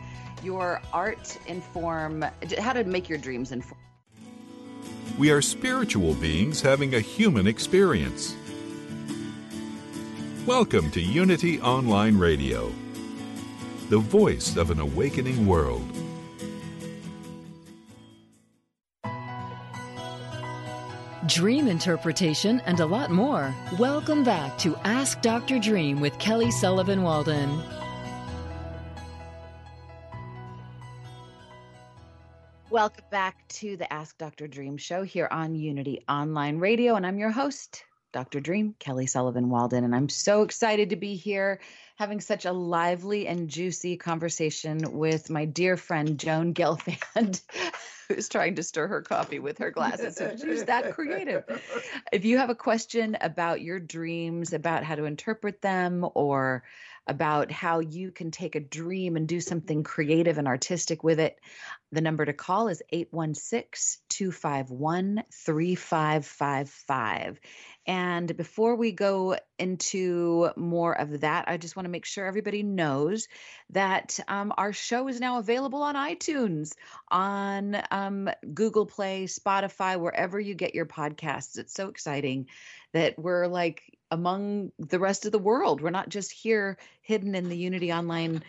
[0.42, 2.24] your art inform,
[2.58, 3.80] how to make your dreams inform.
[5.18, 8.34] We are spiritual beings having a human experience.
[10.46, 12.72] Welcome to Unity Online Radio,
[13.90, 15.86] the voice of an awakening world.
[21.26, 23.54] Dream interpretation and a lot more.
[23.78, 25.60] Welcome back to Ask Dr.
[25.60, 27.62] Dream with Kelly Sullivan Walden.
[32.72, 34.48] Welcome back to the Ask Dr.
[34.48, 36.94] Dream show here on Unity Online Radio.
[36.94, 38.40] And I'm your host, Dr.
[38.40, 39.84] Dream, Kelly Sullivan Walden.
[39.84, 41.60] And I'm so excited to be here
[41.96, 47.42] having such a lively and juicy conversation with my dear friend, Joan Gelfand,
[48.08, 50.16] who's trying to stir her coffee with her glasses.
[50.16, 51.44] So she's that creative.
[52.10, 56.62] If you have a question about your dreams, about how to interpret them, or
[57.06, 61.38] about how you can take a dream and do something creative and artistic with it,
[61.92, 67.38] the number to call is 816 251 3555.
[67.86, 72.62] And before we go into more of that, I just want to make sure everybody
[72.62, 73.28] knows
[73.70, 76.72] that um, our show is now available on iTunes,
[77.10, 81.58] on um, Google Play, Spotify, wherever you get your podcasts.
[81.58, 82.46] It's so exciting
[82.92, 85.80] that we're like among the rest of the world.
[85.80, 88.42] We're not just here hidden in the Unity Online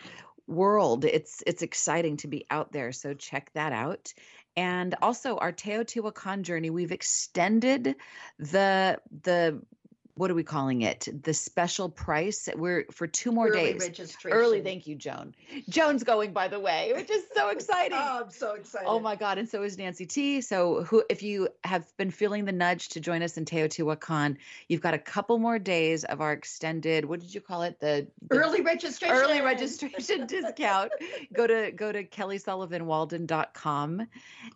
[0.47, 1.05] world.
[1.05, 2.91] It's it's exciting to be out there.
[2.91, 4.13] So check that out.
[4.55, 7.95] And also our Teotihuacan journey, we've extended
[8.37, 9.61] the the
[10.15, 11.07] what are we calling it?
[11.23, 12.47] The special price.
[12.55, 13.81] We're for two more Early days.
[13.81, 14.37] registration.
[14.37, 15.33] Early, thank you, Joan.
[15.69, 17.97] Joan's going, by the way, which is so exciting.
[17.99, 18.87] Oh, I'm so excited.
[18.87, 19.39] Oh my God.
[19.39, 20.41] And so is Nancy T.
[20.41, 24.81] So who if you have been feeling the nudge to join us in Teotihuacan, you've
[24.81, 27.79] got a couple more days of our extended, what did you call it?
[27.79, 29.15] The, the Early registration.
[29.15, 30.91] early registration discount.
[31.33, 34.07] Go to go to kellysullivanwalden.com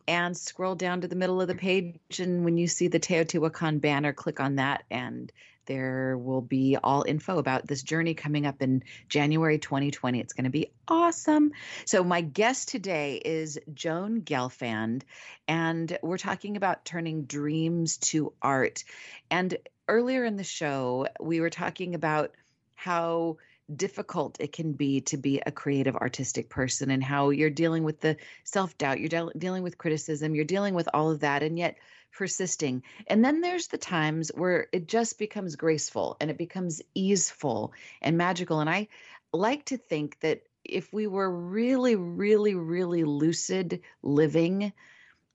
[0.07, 1.95] and scroll down to the middle of the page.
[2.19, 5.31] And when you see the Teotihuacan banner, click on that and
[5.67, 10.19] there will be all info about this journey coming up in January 2020.
[10.19, 11.51] It's going to be awesome.
[11.85, 15.03] So, my guest today is Joan Gelfand,
[15.47, 18.83] and we're talking about turning dreams to art.
[19.29, 19.55] And
[19.87, 22.31] earlier in the show, we were talking about
[22.75, 23.37] how
[23.73, 27.99] difficult it can be to be a creative artistic person and how you're dealing with
[27.99, 31.75] the self-doubt you're de- dealing with criticism you're dealing with all of that and yet
[32.11, 32.83] persisting.
[33.07, 38.17] And then there's the times where it just becomes graceful and it becomes easeful and
[38.17, 38.59] magical.
[38.59, 38.87] And i
[39.33, 44.73] like to think that if we were really really really lucid living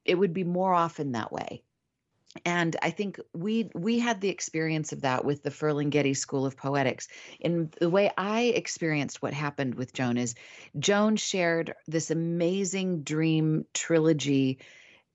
[0.04, 1.62] it would be more often that way.
[2.44, 6.56] And i think we we had the experience of that with the ferlinghetti school of
[6.56, 7.08] poetics.
[7.40, 10.34] In the way i experienced what happened with joan is
[10.78, 14.58] joan shared this amazing dream trilogy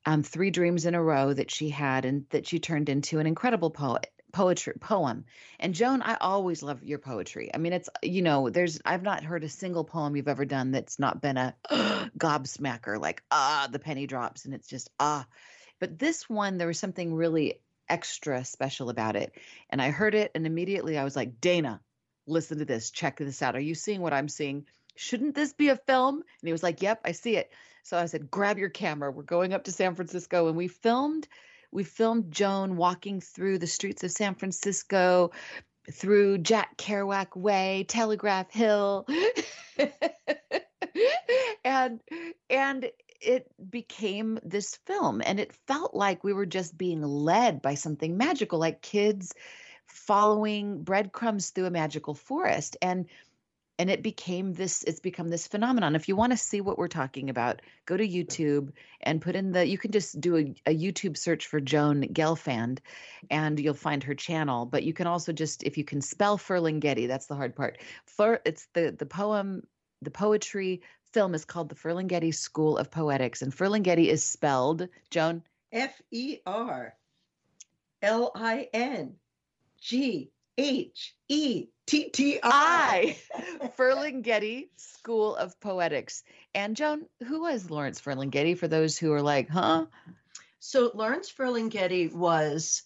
[0.07, 3.27] um, three dreams in a row that she had and that she turned into an
[3.27, 5.23] incredible poet poetry poem
[5.59, 9.23] and joan i always love your poetry i mean it's you know there's i've not
[9.23, 11.55] heard a single poem you've ever done that's not been a
[12.19, 15.25] gobsmacker like ah the penny drops and it's just ah
[15.79, 19.33] but this one, there was something really extra special about it.
[19.69, 21.81] And I heard it, and immediately I was like, Dana,
[22.25, 22.91] listen to this.
[22.91, 23.55] Check this out.
[23.55, 24.65] Are you seeing what I'm seeing?
[24.95, 26.15] Shouldn't this be a film?
[26.15, 27.51] And he was like, Yep, I see it.
[27.87, 29.09] So I said, Grab your camera.
[29.11, 30.49] We're going up to San Francisco.
[30.49, 31.25] And we filmed.
[31.71, 35.31] We filmed Joan walking through the streets of San Francisco,
[35.89, 39.07] through Jack Kerouac Way, Telegraph Hill.
[41.63, 42.01] and
[42.49, 47.73] and it became this film and it felt like we were just being led by
[47.73, 49.33] something magical like kids
[49.85, 53.07] following breadcrumbs through a magical forest and
[53.79, 55.95] and it became this it's become this phenomenon.
[55.95, 59.51] If you want to see what we're talking about go to youtube and put in
[59.51, 62.79] the you can just do a, a youtube search for joan gelfand
[63.29, 67.07] and you'll find her channel but you can also just if you can spell ferlinghetti
[67.07, 67.79] that's the hard part.
[68.05, 69.63] For it's the the poem
[70.01, 70.81] the poetry
[71.13, 75.41] film is called The Ferlinghetti School of Poetics, and Ferlinghetti is spelled, Joan?
[75.71, 76.95] F E R
[78.01, 79.15] L I N
[79.81, 83.17] G H E T T I.
[83.77, 86.23] Ferlinghetti School of Poetics.
[86.55, 89.85] And Joan, who was Lawrence Ferlinghetti for those who are like, huh?
[90.59, 92.83] So Lawrence Ferlinghetti was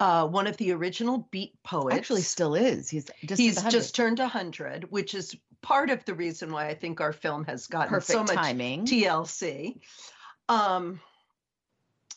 [0.00, 1.96] uh, one of the original beat poets.
[1.96, 2.88] Actually, still is.
[2.88, 7.00] He's just he's just turned hundred, which is part of the reason why I think
[7.00, 8.86] our film has gotten Perfect so much timing.
[8.86, 9.80] TLC.
[10.48, 11.00] Um,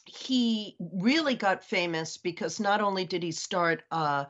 [0.06, 4.28] he really got famous because not only did he start a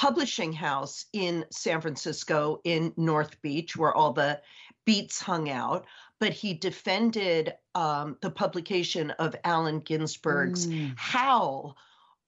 [0.00, 4.40] publishing house in San Francisco in North Beach, where all the
[4.86, 5.84] beats hung out,
[6.18, 10.96] but he defended um, the publication of Allen Ginsberg's mm.
[10.96, 11.76] Howl.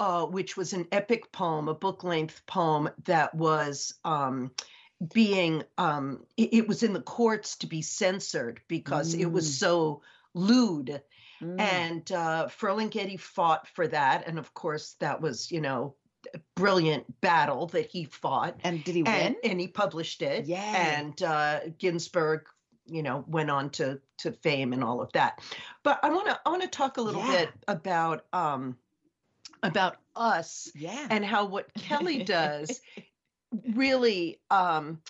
[0.01, 4.51] Uh, which was an epic poem, a book length poem that was um,
[5.15, 9.21] being um, it, it, was in the courts to be censored because mm.
[9.21, 9.53] it was mm.
[9.61, 10.03] so
[10.35, 11.01] lewd
[11.41, 11.61] mm.
[11.61, 15.95] and uh, Ferlinghetti fought for that and of course that was you know
[16.55, 20.99] brilliant battle that he fought and did he win and, and he published it yeah
[20.99, 22.47] and uh, Ginsberg
[22.87, 25.41] you know went on to to fame and all of that
[25.83, 27.33] but I want to I want to talk a little yeah.
[27.33, 28.77] bit about um
[29.63, 31.07] about us yeah.
[31.11, 32.81] and how what Kelly does
[33.75, 35.01] really um,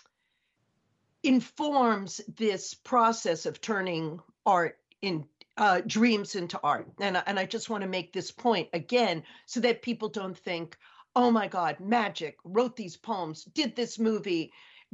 [1.23, 5.25] informs this process of turning art in
[5.57, 6.87] uh, dreams into art.
[6.99, 10.77] And, and I just want to make this point again so that people don't think,
[11.15, 14.51] oh my God, magic, wrote these poems, did this movie,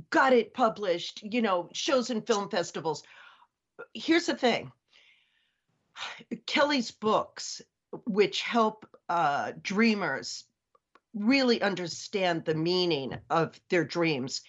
[0.10, 3.04] got it published, you know, shows in film festivals.
[3.94, 4.72] Here's the thing
[6.46, 7.62] Kelly's books,
[8.06, 10.46] which help uh, dreamers
[11.16, 14.42] really understand the meaning of their dreams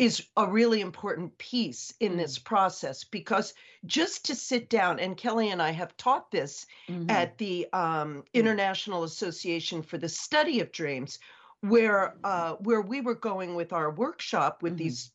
[0.00, 2.44] is a really important piece in this mm.
[2.44, 3.52] process because
[3.84, 7.08] just to sit down and kelly and i have taught this mm-hmm.
[7.10, 8.24] at the um, mm.
[8.32, 11.18] international association for the study of dreams
[11.60, 14.84] where uh, where we were going with our workshop with mm-hmm.
[14.84, 15.12] these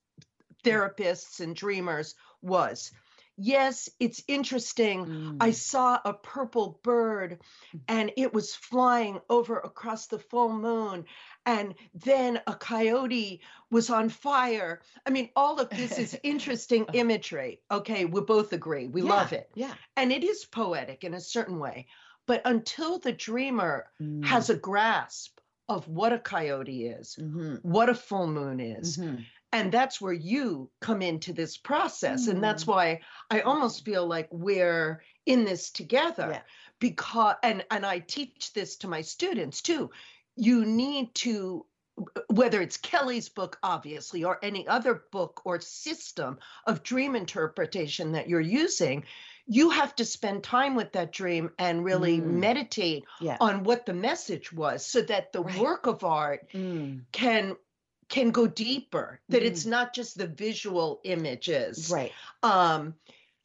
[0.64, 2.92] therapists and dreamers was
[3.38, 5.06] yes, it's interesting.
[5.06, 5.38] Mm.
[5.40, 7.40] I saw a purple bird
[7.76, 7.82] mm.
[7.88, 11.06] and it was flying over across the full moon.
[11.46, 14.82] And then a coyote was on fire.
[15.06, 17.62] I mean, all of this is interesting imagery.
[17.70, 18.88] Okay, we both agree.
[18.88, 19.50] We yeah, love it.
[19.54, 19.74] Yeah.
[19.96, 21.88] And it is poetic in a certain way.
[22.28, 24.26] But until the dreamer mm.
[24.26, 27.56] has a grasp of what a coyote is, mm-hmm.
[27.62, 29.22] what a full moon is, mm-hmm
[29.56, 32.32] and that's where you come into this process mm.
[32.32, 32.68] and that's mm.
[32.68, 33.00] why
[33.32, 36.42] i almost feel like we're in this together yeah.
[36.80, 39.90] because and and i teach this to my students too
[40.36, 41.66] you need to
[42.28, 46.38] whether it's kelly's book obviously or any other book or system
[46.68, 49.04] of dream interpretation that you're using
[49.48, 52.26] you have to spend time with that dream and really mm.
[52.26, 53.38] meditate yeah.
[53.40, 55.60] on what the message was so that the right.
[55.60, 57.00] work of art mm.
[57.12, 57.56] can
[58.10, 59.46] can go deeper that Mm.
[59.48, 62.12] it's not just the visual images Right.
[62.44, 62.96] um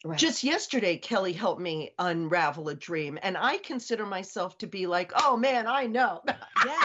[0.03, 0.19] Right.
[0.19, 5.13] just yesterday kelly helped me unravel a dream and i consider myself to be like
[5.15, 6.23] oh man i know
[6.67, 6.85] yeah.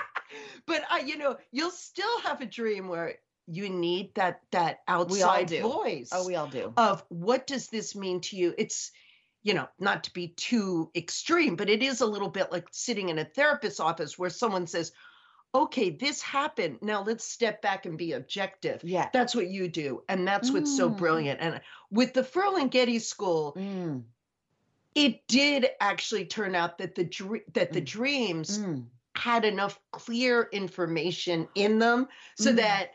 [0.65, 3.15] but i you know you'll still have a dream where
[3.47, 6.73] you need that that outside voice Oh, we all do.
[6.75, 8.91] of what does this mean to you it's
[9.43, 13.07] you know not to be too extreme but it is a little bit like sitting
[13.09, 14.91] in a therapist's office where someone says
[15.55, 19.09] okay this happened now let's step back and be objective yeah.
[19.13, 20.97] that's what you do and that's what's so Mm.
[20.97, 24.03] brilliant and with the ferlinghetti school Mm,
[24.95, 27.85] it did actually turn out that the dr- that the Mm.
[27.85, 28.85] dreams mm.
[29.15, 32.57] had enough clear information in them so Mm.
[32.57, 32.94] that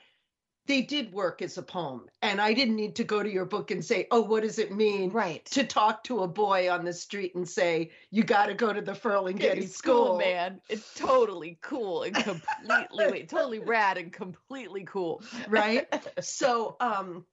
[0.71, 3.73] they did work as a poem and i didn't need to go to your book
[3.73, 5.45] and say oh what does it mean Right.
[5.47, 8.81] to talk to a boy on the street and say you got to go to
[8.81, 10.61] the ferlinghetti school man.
[10.69, 15.23] It's totally cool and completely wait, totally rad and completely cool.
[15.49, 15.89] right
[16.21, 17.25] so um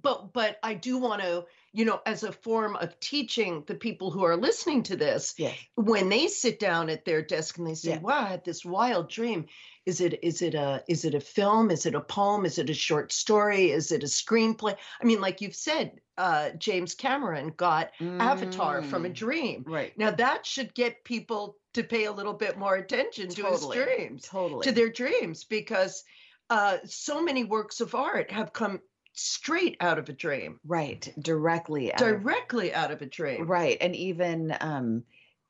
[0.00, 4.10] but but i do want to you know as a form of teaching the people
[4.10, 5.56] who are listening to this Yes.
[5.74, 8.00] when they sit down at their desk and they say Yeah.
[8.00, 9.46] wow i had this wild dream
[9.86, 12.70] is it is it a is it a film is it a poem is it
[12.70, 17.52] a short story is it a screenplay i mean like you've said uh james cameron
[17.56, 19.14] got avatar from a Mm.
[19.14, 19.96] dream Right.
[19.98, 23.78] now that should get people to pay a little bit more attention to Totally.
[23.78, 24.64] his dreams Totally.
[24.64, 26.04] to their dreams because
[26.50, 28.78] uh, so many works of art have come
[29.12, 31.12] straight out of a dream, right.
[31.20, 31.92] Directly.
[31.92, 33.46] out of- directly out of a dream.
[33.46, 33.76] Right.
[33.80, 35.04] And even um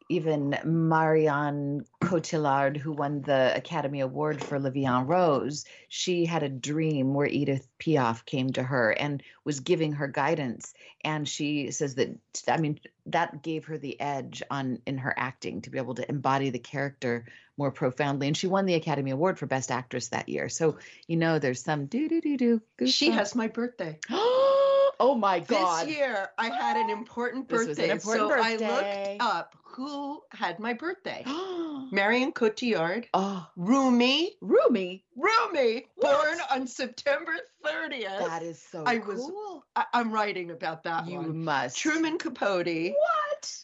[0.09, 7.15] even Marianne Cotillard, who won the Academy Award for en Rose, she had a dream
[7.15, 10.75] where Edith Piaf came to her and was giving her guidance.
[11.03, 12.11] And she says that
[12.47, 16.09] I mean that gave her the edge on in her acting to be able to
[16.09, 17.25] embody the character
[17.63, 18.27] more profoundly.
[18.27, 20.49] And she won the Academy Award for Best Actress that year.
[20.49, 22.87] So you know there's some do do do do.
[22.87, 23.99] She has my birthday.
[24.11, 25.87] oh my god.
[25.87, 27.85] This year, I had an important birthday.
[27.85, 31.23] an important so I looked up who had my birthday.
[31.93, 35.05] Marion Cotillard, oh, Rumi, Rumi.
[35.17, 36.25] Rumi, What?
[36.25, 37.33] born on September
[37.65, 38.19] 30th.
[38.19, 39.65] That is so I was- cool.
[39.77, 41.45] I- I'm writing about that you one.
[41.45, 41.77] must.
[41.79, 43.57] Truman Capote, What?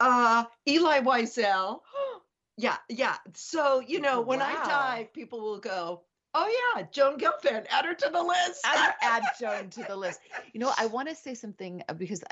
[0.00, 1.80] uh, Eli Wiesel.
[2.56, 3.16] Yeah, yeah.
[3.34, 4.62] So, you know, when I Wow.
[4.64, 6.02] die, people will go,
[6.34, 8.60] oh, yeah, Joan Gelfand, add her to the list.
[8.64, 10.20] add, add Joan to the list.
[10.52, 12.22] You know, I want to say something uh, because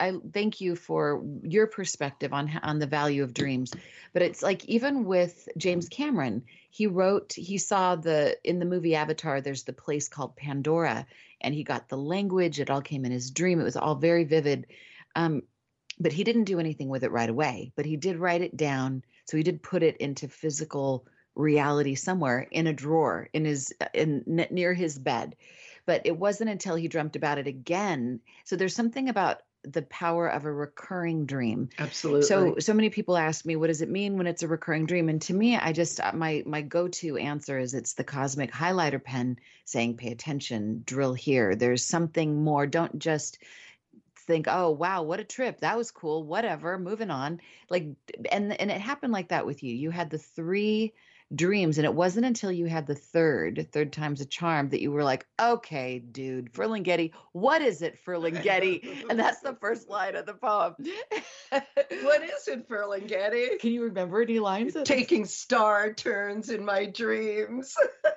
[0.00, 3.72] I, I thank you for your perspective on on the value of dreams.
[4.12, 8.94] But it's like even with James Cameron, he wrote, he saw the in the movie
[8.94, 9.40] Avatar.
[9.40, 11.06] There's the place called Pandora,
[11.40, 12.60] and he got the language.
[12.60, 13.60] It all came in his dream.
[13.60, 14.66] It was all very vivid.
[15.14, 15.42] Um,
[15.98, 17.72] but he didn't do anything with it right away.
[17.76, 19.04] But he did write it down.
[19.30, 21.06] So he did put it into physical
[21.36, 25.36] reality somewhere in a drawer in his in near his bed.
[25.86, 28.20] But it wasn't until he dreamt about it again.
[28.44, 31.68] So there's something about the power of a recurring dream.
[31.78, 32.22] Absolutely.
[32.22, 35.08] so so many people ask me what does it mean when it's a recurring dream?
[35.08, 39.02] And to me i just uh, my my go-to answer is it's the cosmic highlighter
[39.02, 41.54] pen saying pay attention drill here.
[41.54, 42.66] There's something more.
[42.66, 43.38] Don't just
[44.30, 47.40] think oh wow what a trip that was cool whatever moving on.
[47.68, 47.88] Like
[48.32, 49.74] and and it happened like that with you.
[49.74, 50.94] You had the three
[51.34, 54.90] dreams and it wasn't until you had the third third time's a charm that you
[54.90, 60.26] were like okay dude ferlinghetti what is it ferlinghetti and that's the first line of
[60.26, 60.74] the poem
[62.02, 63.58] what is it, Ferlinghetti?
[63.58, 67.76] can you remember any lines of Taking star turns in my dreams.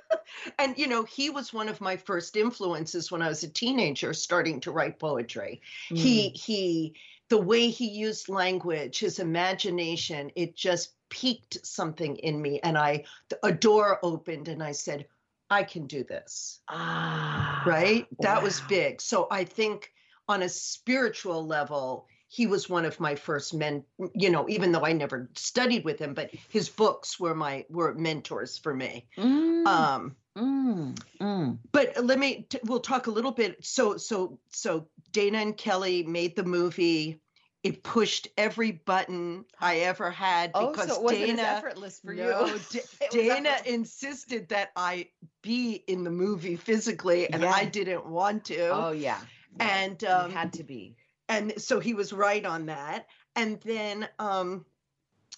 [0.59, 4.13] and, you know, he was one of my first influences when I was a teenager
[4.13, 5.61] starting to write poetry.
[5.89, 5.97] Mm.
[5.97, 6.95] He, he,
[7.33, 12.59] the way he used language, his imagination, it just piqued something in me.
[12.59, 13.05] And I,
[13.41, 15.07] a door opened and I said,
[15.49, 16.61] I can do this.
[16.69, 18.05] ah right?
[18.19, 19.01] That was big.
[19.01, 19.91] So I think
[20.27, 24.85] on a spiritual level, he was one of my first men, you know, even though
[24.85, 29.07] I never studied with him, but his books were my were mentors for me.
[29.17, 31.57] Mm, Um mm, mm.
[31.71, 36.03] but let me t- we'll talk a little bit so so so Dana and Kelly
[36.03, 37.19] made the movie.
[37.63, 42.13] It pushed every button I ever had oh because so it wasn't Dana effortless for
[42.13, 43.73] no, you It Dana effortless.
[43.73, 45.07] insisted that I
[45.41, 48.67] be in the movie physically and I didn't want to.
[48.67, 49.19] Oh yeah.
[49.59, 49.85] Yeah.
[49.85, 50.97] and um, had to be.
[51.29, 53.07] and so he was right on that.
[53.35, 54.65] And then um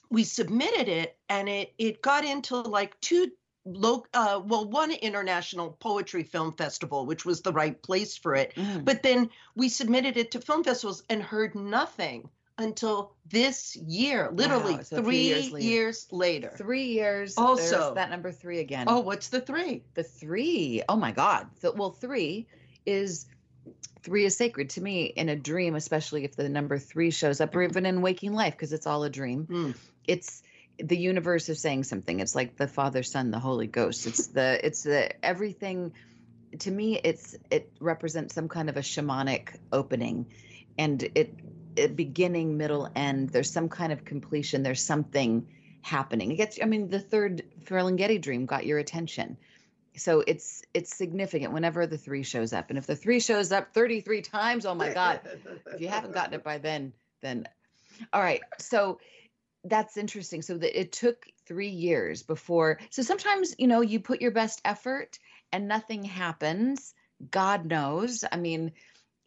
[0.10, 3.30] we submitted it and it it got into like two
[3.66, 8.54] low uh well one international poetry film festival which was the right place for it
[8.56, 8.86] Mm.
[8.86, 14.76] but then we submitted it to film festivals and heard nothing until this year, literally
[14.76, 16.48] Wow, so three years years later.
[16.48, 16.58] later.
[16.58, 17.34] Three years.
[17.38, 18.86] Also- that number three again.
[18.88, 19.84] Oh, what's the three?
[19.94, 20.82] the three.
[20.88, 21.48] Oh my God.
[21.76, 22.48] Well, three
[22.86, 23.26] is
[24.04, 27.54] three is sacred to me in a dream, especially if the number three shows up,
[27.56, 29.44] or even in waking life, because it's all a dream.
[29.46, 29.72] Hmm.
[30.08, 30.42] It's
[30.84, 32.20] the universe is saying something.
[32.20, 34.08] It's like the Father, Son, the Holy Ghost.
[34.08, 35.94] It's the it's the everything.
[36.60, 40.28] To me, it's it represents some kind of a shamanic opening,
[40.78, 41.40] and it,
[41.76, 43.30] it beginning, middle, end.
[43.30, 44.64] There's some kind of completion.
[44.64, 45.48] There's something
[45.82, 46.32] happening.
[46.32, 46.60] It gets.
[46.62, 49.38] I mean, the third Ferlinghetti dream got your attention
[49.98, 53.74] so it's it's significant whenever the three shows up and if the three shows up
[53.74, 55.22] 33 times oh my god
[55.74, 57.48] if you haven't gotten it by then then
[58.12, 59.00] all right so
[59.66, 60.42] that's interesting.
[60.42, 64.62] So that it took three years before so sometimes you know you put your best
[64.66, 65.20] effort
[65.52, 66.94] and nothing happens.
[67.32, 68.24] God knows.
[68.32, 68.72] I mean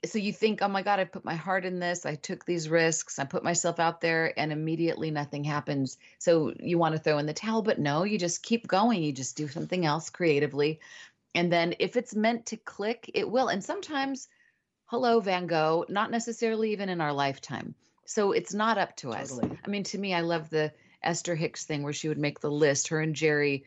[0.05, 2.07] so you think oh my god i put my heart in this.
[2.07, 3.19] I took these risks.
[3.19, 5.99] I put myself out there and immediately nothing happens.
[6.19, 9.03] So you want to throw in the towel but no you just keep going.
[9.03, 10.81] You just do something else creatively.
[11.35, 13.49] And then if it's meant to click it will.
[13.49, 14.29] And sometimes
[14.87, 17.75] hello van gogh not necessarily even in our lifetime
[18.09, 19.29] so it's not up to us.
[19.29, 19.59] Totally.
[19.65, 22.51] i mean to me i love the esther hicks thing where she would make the
[22.51, 22.89] list.
[22.89, 23.65] Her and jerry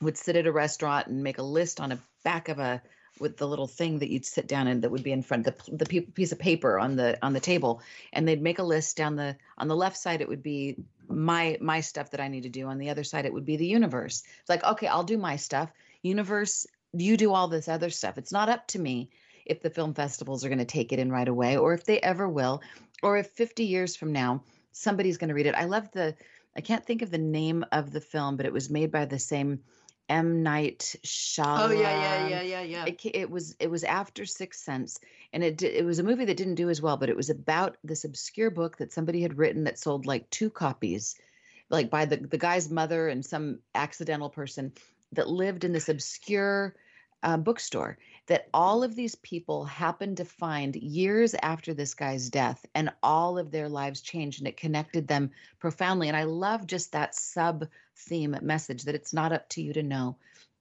[0.00, 2.82] would sit at a restaurant and make a list on a back of a
[3.20, 5.54] with the little thing that you'd sit down and that would be in front the
[5.68, 7.80] the piece of paper on the on the table.
[8.12, 10.76] And they'd make a list down the on the left side it would be
[11.08, 12.66] my my stuff that I need to do.
[12.66, 14.24] On the other side it would be the universe.
[14.40, 15.70] It's like okay I'll do my stuff.
[16.02, 18.18] Universe you do all this other stuff.
[18.18, 19.08] It's not up to me
[19.46, 22.00] if the film festivals are going to take it in right away or if they
[22.00, 22.62] ever will
[23.02, 25.54] or if 50 years from now somebody's going to read it.
[25.54, 26.14] I love the
[26.56, 29.18] I can't think of the name of the film but it was made by the
[29.18, 29.60] same
[30.08, 30.42] M.
[30.42, 31.68] Night Shyamalan.
[31.68, 32.84] Oh yeah, yeah, yeah, yeah, yeah.
[32.86, 35.00] it, it was it was after Sixth Sense,
[35.32, 37.76] and it it was a movie that didn't do as well, but it was about
[37.82, 41.16] this obscure book that somebody had written that sold like two copies,
[41.70, 44.72] like by the the guy's mother and some accidental person
[45.12, 46.74] that lived in this obscure
[47.22, 47.96] uh, bookstore
[48.32, 53.36] that all of these people happened to find years after this guy's death, and all
[53.36, 56.08] of their lives changed, and it connected them profoundly.
[56.08, 59.82] And I love just that sub theme message that it's not up to you to
[59.82, 60.16] know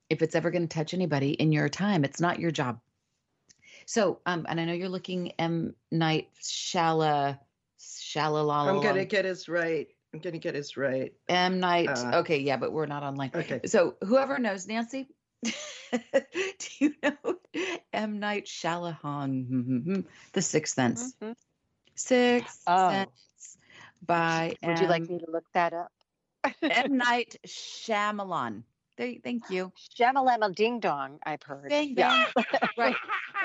[0.10, 2.04] if it's ever going to touch anybody in your time.
[2.04, 2.82] It's not your job.
[3.86, 7.40] So, um, and I know you're looking M Night Shala
[7.80, 8.68] Shalalala.
[8.68, 9.88] I'm gonna get his right.
[10.14, 11.14] I'm gonna get his right.
[11.30, 11.88] M Night.
[11.88, 13.32] uh, okay, yeah, but we're not online.
[13.34, 13.62] Okay.
[13.64, 15.08] So whoever knows, Nancy,
[15.44, 17.36] do you know
[17.94, 21.16] M Night Shyamalan, The Sixth Sense?
[21.22, 21.36] Mhm.
[21.96, 22.90] Sixth Oh.
[22.90, 23.58] Sense
[24.06, 25.92] by Would you like me to look that up?
[26.64, 28.64] M Night Shyamalan.
[28.98, 29.72] There, thank you.
[30.00, 31.70] Shamalama ding dong, I've heard.
[31.70, 32.26] Bang Yeah.
[32.36, 32.46] bang.
[32.78, 32.96] right.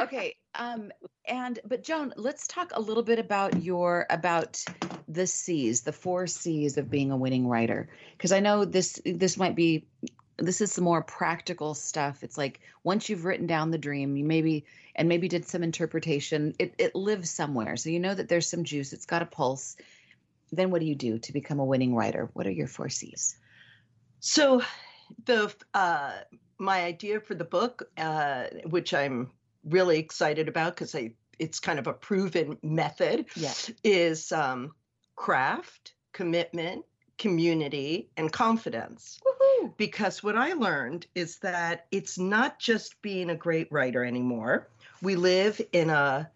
[0.01, 0.36] Okay.
[0.55, 0.92] Um.
[1.26, 4.62] And but Joan, let's talk a little bit about your about
[5.09, 9.36] the C's, the four C's of being a winning writer, because I know this this
[9.36, 9.86] might be
[10.39, 12.22] this is some more practical stuff.
[12.22, 14.64] It's like once you've written down the dream, you maybe
[14.95, 16.55] and maybe did some interpretation.
[16.59, 18.93] It it lives somewhere, so you know that there's some juice.
[18.93, 19.76] It's got a pulse.
[20.53, 22.30] Then what do you do to become a winning writer?
[22.34, 23.37] What are your four C's?
[24.20, 24.62] So,
[25.24, 26.12] the uh,
[26.59, 29.30] my idea for the book, uh, which I'm
[29.64, 33.53] really excited about because I it's kind of a proven method, Yeah.
[33.84, 34.74] is um,
[35.16, 36.84] craft, commitment,
[37.18, 39.20] community, and confidence.
[39.76, 44.68] Because what I learned is that it's not just being a great writer anymore.
[45.02, 46.30] We live in a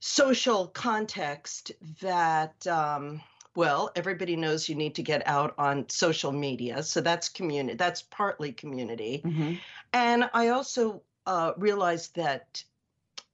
[0.00, 1.72] social context
[2.02, 3.22] that um,
[3.56, 8.02] well everybody knows you need to get out on social media so that's community that's
[8.02, 9.58] partly community Mhm.
[9.94, 12.62] and i also uh, realized that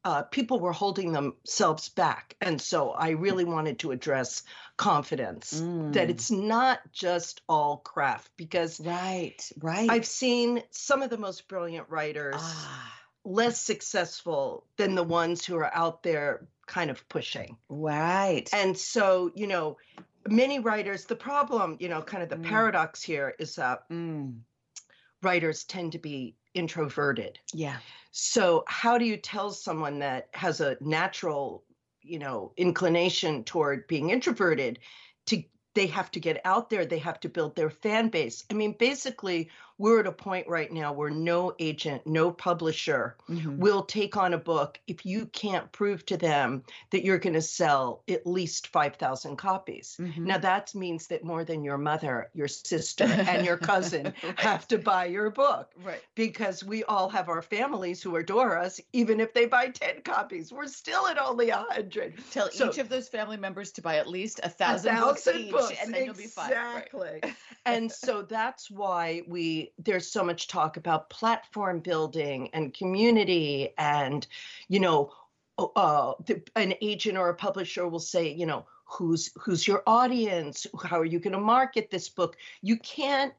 [0.05, 4.42] uh, people were holding themselves back and so i really wanted to address
[4.76, 5.61] confidence
[5.92, 6.11] that Mm.
[6.11, 9.90] it's not just all craft because Right, right.
[9.90, 15.57] i've seen some of the most brilliant writers ah, less successful than the ones who
[15.57, 18.48] are out there kind of pushing right.
[18.53, 19.76] and so, you know,
[20.28, 22.44] many writers, the problem, you know, kind of the Mm.
[22.44, 24.40] paradox here is that Mm,
[25.22, 27.38] writers tend to be introverted.
[27.53, 27.78] yeah.
[28.12, 31.64] So, how do you tell someone that has a natural,
[32.03, 34.80] you know, inclination toward being introverted
[35.26, 35.44] to
[35.74, 38.44] they have to get out there, they have to build their fan base.
[38.51, 39.48] I mean, basically
[39.81, 43.57] we're at a point right now where no agent, no publisher Mhm.
[43.57, 47.41] will take on a book if you can't prove to them that you're going to
[47.41, 49.97] sell at least 5,000 copies.
[49.99, 50.18] Mhm.
[50.18, 54.39] Now, that means that more than your mother, your sister, and your cousin Right.
[54.41, 56.03] have to buy your book Right.
[56.14, 58.83] because we all have our families who adore us.
[58.93, 62.18] Even if they buy 10 copies, we're still at only 100.
[62.33, 65.24] Tell So- each of those family members to buy at least a A thousand, books
[65.24, 66.51] thousand each, books, and then you'll be fine.
[66.51, 66.87] Right.
[66.93, 67.33] Exactly.
[67.64, 74.26] and so that's why we there's so much talk about platform building and community and
[74.68, 75.12] you know
[75.58, 80.66] uh, the, an agent or a publisher will say you know who's who's your audience?
[80.84, 82.36] How are you going to market this book?
[82.60, 83.32] You can't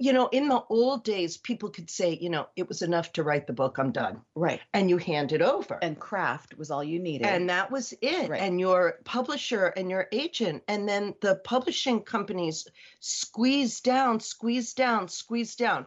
[0.00, 3.22] you know in the old days people could say you know it was enough to
[3.22, 4.60] write the book i'm done Right.
[4.74, 7.26] and you hand it over And craft was all you needed.
[7.26, 8.40] and that was it Right.
[8.40, 12.66] and your publisher and your agent and then the publishing companies
[13.00, 15.86] squeeze down squeeze down squeeze down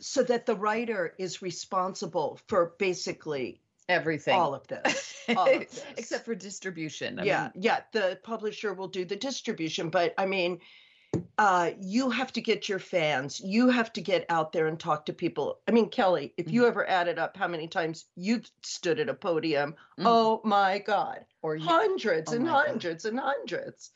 [0.00, 4.34] so that the writer is responsible for basically Everything.
[4.34, 5.84] all of this all of this.
[5.96, 7.18] Except for distribution.
[7.20, 10.58] I yeah mean, yeah the publisher will do the distribution but i mean
[11.38, 13.40] uh, you have to get your fans.
[13.40, 15.58] You have to get out there and talk to people.
[15.68, 19.14] I mean, Kelly, if you ever added up how many times you've stood at a
[19.14, 20.04] podium, Mm.
[20.06, 22.66] oh my God, or you, hundreds Oh and my God.
[22.68, 23.90] hundreds and hundreds.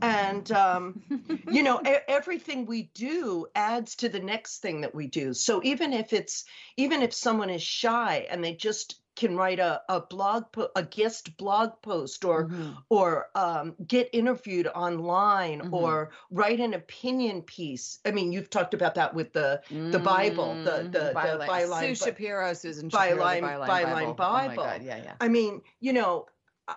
[0.00, 1.02] And, um,
[1.50, 5.34] you know, everything we do adds to the next thing that we do.
[5.34, 6.44] So even if it's,
[6.76, 10.82] even if someone is shy and they just can write a, a blog, po- a
[10.84, 12.76] guest blog post or, Mhm.
[12.88, 15.72] or um, get interviewed online Mhm.
[15.72, 17.98] or write an opinion piece.
[18.06, 21.48] I mean, you've talked about that with the the Bible, the Mm, the, the byline.
[21.48, 21.80] byline.
[21.80, 24.16] Sue Shapiro, Susan Shapiro, byline- byline, byline Bible.
[24.20, 25.14] Oh my God, yeah, yeah.
[25.20, 26.26] I mean, you know,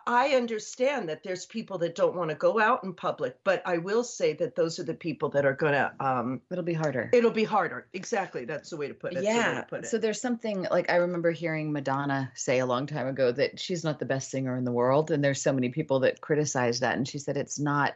[0.07, 3.77] I understand that there's people that don't want to go out in public, but I
[3.77, 5.91] will say that those are the people that are going to.
[5.99, 7.09] Um, It'll be harder.
[7.13, 7.87] it'll be harder.
[7.93, 9.23] Exactly, that's the way to put it.
[9.23, 9.61] Yeah.
[9.61, 9.87] put it.
[9.87, 13.83] So there's something like I remember hearing Madonna say a long time ago that she's
[13.83, 15.11] not the best singer in the world.
[15.11, 16.95] And there's so many people that criticize that.
[16.95, 17.95] And she said it's not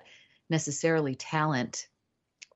[0.49, 1.87] necessarily talent,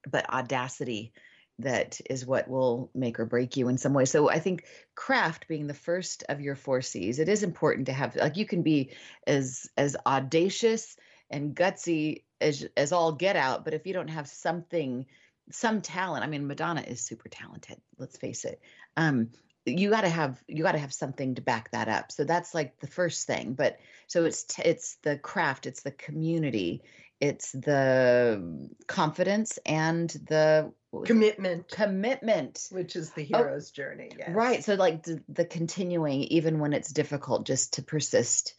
[0.10, 1.14] but audacity
[1.60, 4.06] that is what will make or break you in some way.
[4.06, 7.94] So I think craft being the first of your four C's, it is important to
[7.94, 8.92] have like you can be
[9.28, 10.96] as as audacious
[11.30, 15.06] and gutsy as as all get out, but if you don't have something
[15.52, 18.62] some talent, I mean Madonna is super talented, let's face it.
[18.98, 19.30] Um
[19.66, 22.12] you got to have you got to have something to back that up.
[22.12, 23.54] So that's like the first thing.
[23.54, 26.82] But so it's t- it's the craft, it's the community,
[27.20, 31.14] it's the confidence and the what was it?
[31.14, 32.68] commitment, commitment.
[32.72, 34.12] which is the hero's journey.
[34.18, 34.30] Yes.
[34.32, 34.64] Right.
[34.64, 38.56] So like the, the continuing, even when it's difficult, just to persist.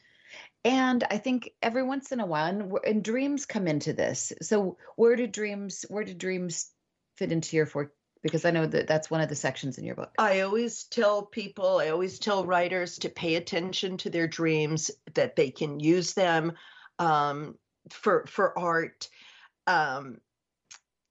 [0.64, 4.32] And I think every once in a while, and, and dreams come into this.
[4.42, 6.70] So where do dreams, where do dreams
[7.16, 7.92] fit into your four?
[8.22, 10.12] Because I know that that's one of the sections in your book.
[10.18, 15.36] I always tell people, I always tell writers to pay attention to their dreams, that
[15.36, 16.52] they can use them
[16.98, 17.56] um,
[17.92, 19.08] for for art.
[19.66, 20.20] Um,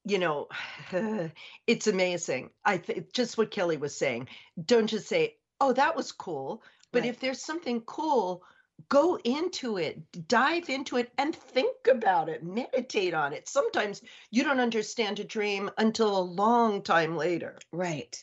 [0.04, 0.48] you know,
[1.66, 2.50] it's amazing.
[2.64, 4.28] I think just what Kelly was saying.
[4.64, 6.62] Don't just say, "Oh, that was cool,"
[6.92, 7.10] but Right.
[7.10, 8.42] if there's something cool,
[8.88, 12.42] go into it, dive into it, and think about it.
[12.42, 13.48] Meditate on it.
[13.48, 18.16] Sometimes you don't understand a dream until a long time later Right.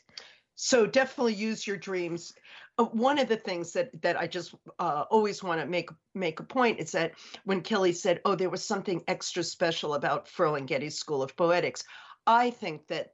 [0.55, 2.33] so definitely use your dreams
[2.85, 6.43] one of the things that that i just uh, always want to make make a
[6.43, 7.13] point is that
[7.45, 11.83] when kelly said oh there was something extra special about Ferlinghetti school of poetics
[12.27, 13.13] i think that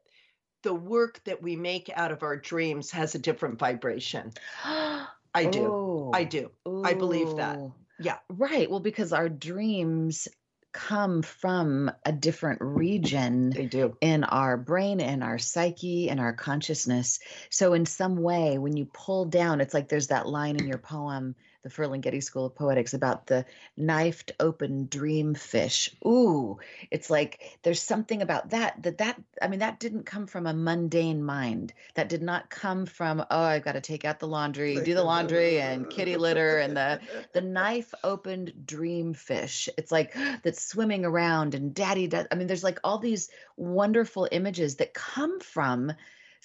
[0.64, 4.32] the work that we make out of our dreams has a different vibration
[4.66, 6.50] i do i do
[6.84, 7.60] I believe that.
[8.00, 8.18] Yeah.
[8.30, 8.70] Right.
[8.70, 10.28] Well, because our dreams
[10.74, 13.96] come from a different region they do.
[14.02, 17.20] in our brain in our psyche in our consciousness.
[17.50, 20.80] So in some way when you pull down it's like there's that line in your
[20.80, 23.46] poem the Ferlinghetti School of Poetics about the
[23.78, 25.90] knifed open dream fish.
[26.06, 26.60] Ooh,
[26.92, 30.54] it's like there's something about that that that I mean that didn't come from a
[30.54, 31.74] mundane mind.
[31.96, 35.04] That did not come from oh I've got to take out the laundry, do the
[35.04, 37.00] laundry and kitty litter and the
[37.32, 39.70] the knife opened dream fish.
[39.78, 42.28] It's like that's swimming around and daddy does.
[42.30, 45.94] I mean there's like all these wonderful images that come from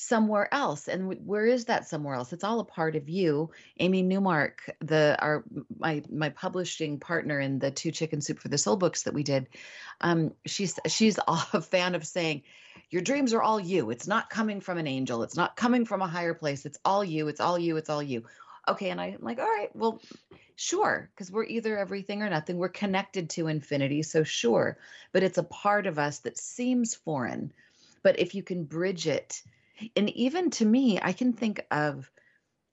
[0.01, 2.33] somewhere else and where is that somewhere else?
[2.33, 3.51] It's all a part of you.
[3.81, 5.43] Amy newmark the our
[5.77, 9.25] my my publishing partner in the two chicken soup for the soul books that we
[9.25, 9.49] did
[10.01, 12.43] um she's she's a fan of saying
[12.91, 13.91] your dreams are all you.
[13.91, 15.25] It's not coming from an angel.
[15.25, 16.65] It's not coming from a higher place.
[16.65, 17.27] It's all you.
[17.27, 17.77] It's all you.
[17.77, 18.23] It's all you.
[18.69, 20.01] Okay and i'm like all right well
[20.55, 22.57] sure because we're either everything or nothing.
[22.57, 24.79] We're connected to infinity so sure
[25.11, 27.53] but it's a part of us that seems foreign.
[28.05, 29.43] But if you can bridge it
[29.97, 32.11] and even to me i can think of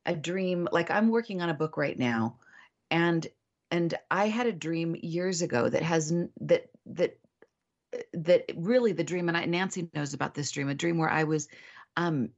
[0.05, 2.37] a dream like i'm working on a book right now
[2.91, 3.27] and
[3.71, 7.17] and i had a dream years ago that has that that
[8.13, 11.23] that really the dream and I, nancy knows about this dream a dream where i
[11.23, 11.47] was
[11.97, 12.29] um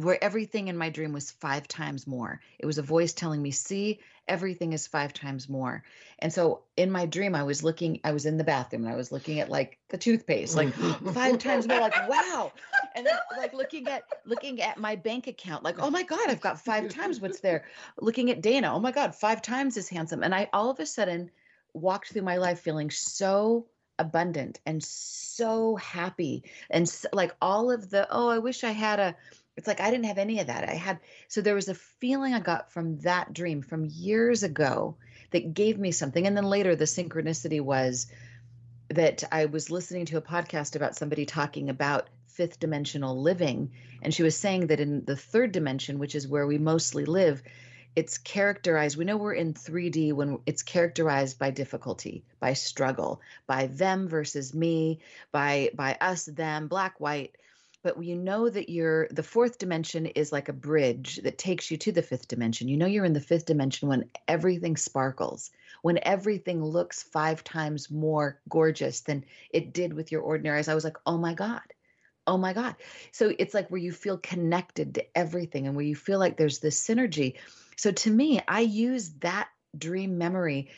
[0.00, 2.40] where everything in my dream was five times more.
[2.58, 5.82] It was a voice telling me, see, everything is five times more.
[6.18, 8.96] And so in my dream, I was looking, I was in the bathroom and I
[8.96, 10.72] was looking at like the toothpaste, like
[11.12, 12.52] five times more, like, wow.
[12.94, 16.40] And then like looking at looking at my bank account, like, oh my God, I've
[16.40, 17.64] got five times what's there.
[18.00, 20.22] Looking at Dana, oh my God, five times as handsome.
[20.22, 21.30] And I all of a sudden
[21.74, 23.66] walked through my life feeling so
[23.98, 26.44] abundant and so happy.
[26.70, 29.16] And so, like all of the, oh, I wish I had a
[29.56, 30.68] it's like I didn't have any of that.
[30.68, 34.96] I had, so there was a feeling I got from that dream from years ago
[35.30, 36.26] that gave me something.
[36.26, 38.06] And then later, the synchronicity was
[38.88, 43.72] that I was listening to a podcast about somebody talking about fifth dimensional living.
[44.02, 47.42] And she was saying that in the third dimension, which is where we mostly live,
[47.94, 53.66] it's characterized we know we're in 3d when it's characterized by difficulty by struggle by
[53.66, 54.98] them versus me
[55.30, 57.36] by by us them black white
[57.82, 61.76] but you know that you're the fourth dimension is like a bridge that takes you
[61.78, 62.68] to the fifth dimension.
[62.68, 65.50] You know you're in the fifth dimension when everything sparkles,
[65.82, 70.68] when everything looks five times more gorgeous than it did with your ordinary eyes.
[70.68, 71.62] I was like, oh my God.
[72.26, 72.76] Oh my God.
[73.10, 76.60] So it's like where you feel connected to everything and where you feel like there's
[76.60, 77.34] this synergy.
[77.76, 80.70] So to me, I use that dream memory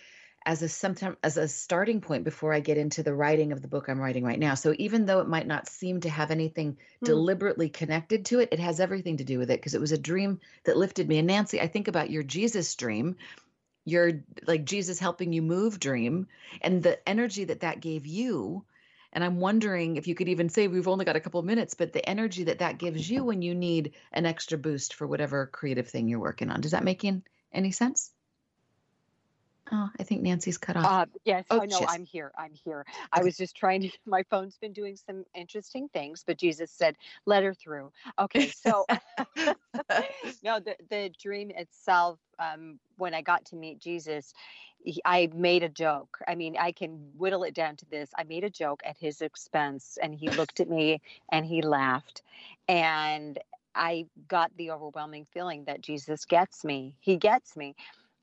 [0.47, 3.69] as a sometime as a starting point before I get into the writing of the
[3.69, 4.55] book I'm writing right now.
[4.55, 7.07] So even though it might not seem to have anything mm.
[7.07, 9.99] deliberately connected to it, it has everything to do with it because it was a
[9.99, 11.19] dream that lifted me.
[11.19, 13.17] And Nancy, I think about your Jesus dream,
[13.87, 16.27] your like Jesus helping you move dream,
[16.61, 18.65] and the energy that that gave you.
[19.15, 21.75] And I'm wondering if you could even say we've only got a couple of minutes,
[21.75, 25.47] but the energy that that gives you when you need an extra boost for whatever
[25.47, 26.61] creative thing you're working on.
[26.61, 27.07] Does that make
[27.53, 28.11] any sense?
[29.73, 30.85] Oh, I think Nancy's cut off.
[30.85, 31.45] Uh, yes.
[31.51, 32.33] Oh, oh no, I'm here.
[32.37, 32.85] I'm here.
[32.87, 32.99] Okay.
[33.12, 33.91] I was just trying to.
[34.07, 38.85] My phone's been doing some interesting things, but Jesus said, "Let her through." Okay, so
[40.43, 42.19] no, the the dream itself.
[42.39, 44.35] Um, when I got to meet Jesus,
[44.83, 46.19] he, I made a joke.
[46.29, 48.11] I mean, I can whittle it down to this.
[48.19, 51.01] I made a joke at his expense, and he looked at me
[51.33, 52.23] and he laughed,
[52.69, 53.39] and
[53.75, 56.97] I got the overwhelming feeling that Jesus gets me.
[57.01, 57.75] He gets me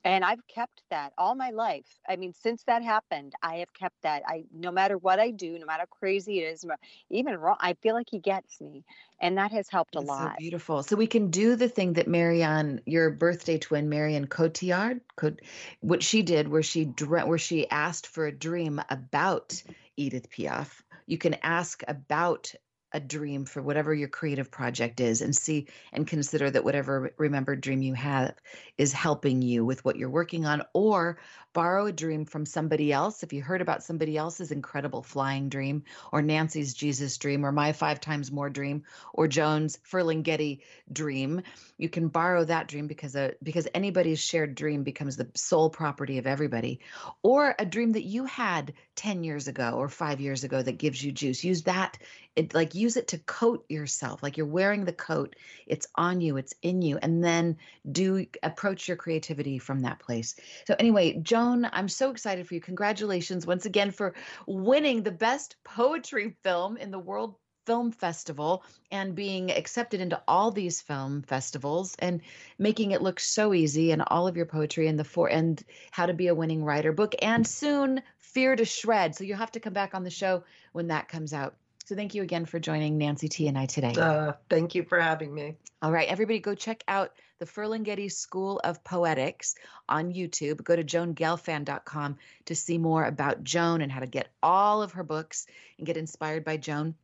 [0.04, 1.88] and i've kept that all my life.
[2.08, 4.24] I mean since that happened i have kept that.
[4.28, 6.66] I no matter what i do no matter how crazy it is
[7.10, 8.84] even wrong i feel like he gets me
[9.22, 10.34] and that has helped a That's lot.
[10.34, 10.84] so beautiful.
[10.84, 15.42] So we can do the thing that marianne your birthday twin marianne cotillard could
[15.82, 19.62] what she did where she where she asked for a dream about
[19.98, 20.82] edith piaf.
[21.06, 22.54] You can ask about
[22.94, 27.62] a dream for whatever your creative project is and see and consider that whatever remembered
[27.62, 28.36] dream you have
[28.78, 31.18] is helping you with what you're working on or
[31.54, 33.24] borrow a dream from somebody else.
[33.24, 37.74] If you heard about somebody else's incredible flying dream or Nancy's Jesus dream or my
[37.74, 38.84] 5 times more dream
[39.14, 40.62] or Joan's Ferlinghetti
[40.92, 41.42] dream
[41.82, 45.72] you can borrow that dream because a, uh, because anybody's shared dream becomes the sole
[45.72, 46.80] property of everybody.
[47.24, 51.04] Or a dream that you had 10 years ago or 5 years ago that gives
[51.04, 51.44] you juice.
[51.44, 51.98] Use that
[52.36, 55.36] it like use it to coat yourself like you're wearing the coat
[55.68, 57.58] it's on you it's in you and then
[57.92, 60.36] do approach your creativity from that place.
[60.66, 62.62] So anyway joan i'm so excited for you.
[62.62, 64.14] Congratulations once again for
[64.48, 70.52] winning the best poetry film in the world film festival and being accepted into all
[70.52, 72.22] these film festivals and
[72.58, 76.06] making it look so easy and all of your poetry and the four and how
[76.06, 79.16] to be a winning writer book and soon fear to shred.
[79.16, 81.56] So you'll have to come back on the show when that comes out
[81.92, 83.94] so thank you again for joining Nancy T and I today.
[84.00, 85.58] Uh, thank you for having me.
[85.82, 89.56] All right, everybody go check out the Ferlinghetti School of Poetics
[89.90, 90.64] on YouTube.
[90.64, 95.04] Go to joangelfand.com to see more about Joan and how to get all of her
[95.04, 96.96] books and get inspired by Joan.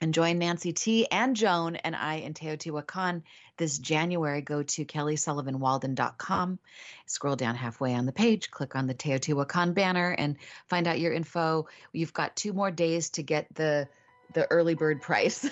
[0.00, 3.22] And join Nancy T and Joan and I in Teotihuacan
[3.56, 4.40] this January.
[4.40, 6.60] Go to kellysullivanwalden.com,
[7.06, 10.36] scroll down halfway on the page, click on the Teotihuacan banner, and
[10.68, 11.66] find out your info.
[11.92, 13.88] You've got two more days to get the
[14.32, 15.48] the early bird price.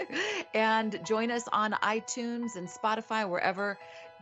[0.54, 3.78] and join us on iTunes and Spotify, wherever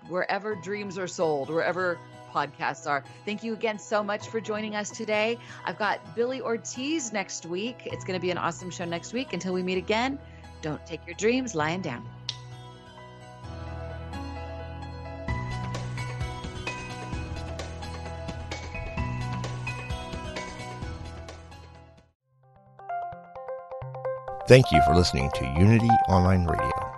[0.08, 1.98] wherever dreams are sold, wherever
[2.34, 3.04] podcasts are.
[3.24, 5.38] Thank you again so much for joining us today.
[5.64, 7.82] I've got Billy Ortiz next week.
[7.86, 9.32] It's going to be an awesome show next week.
[9.32, 10.18] Until we meet again,
[10.60, 12.08] don't take your dreams lying down.
[24.48, 26.92] Thank you for listening to Unity Online Radio,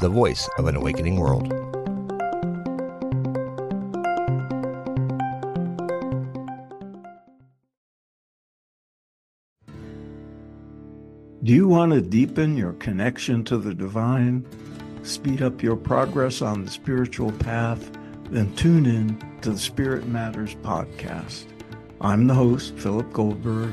[0.00, 1.48] the voice of an awakening world.
[11.44, 14.44] Do you want to deepen your connection to the divine,
[15.04, 17.92] speed up your progress on the spiritual path?
[18.30, 21.44] Then tune in to the Spirit Matters podcast.
[22.00, 23.72] I'm the host, Philip Goldberg,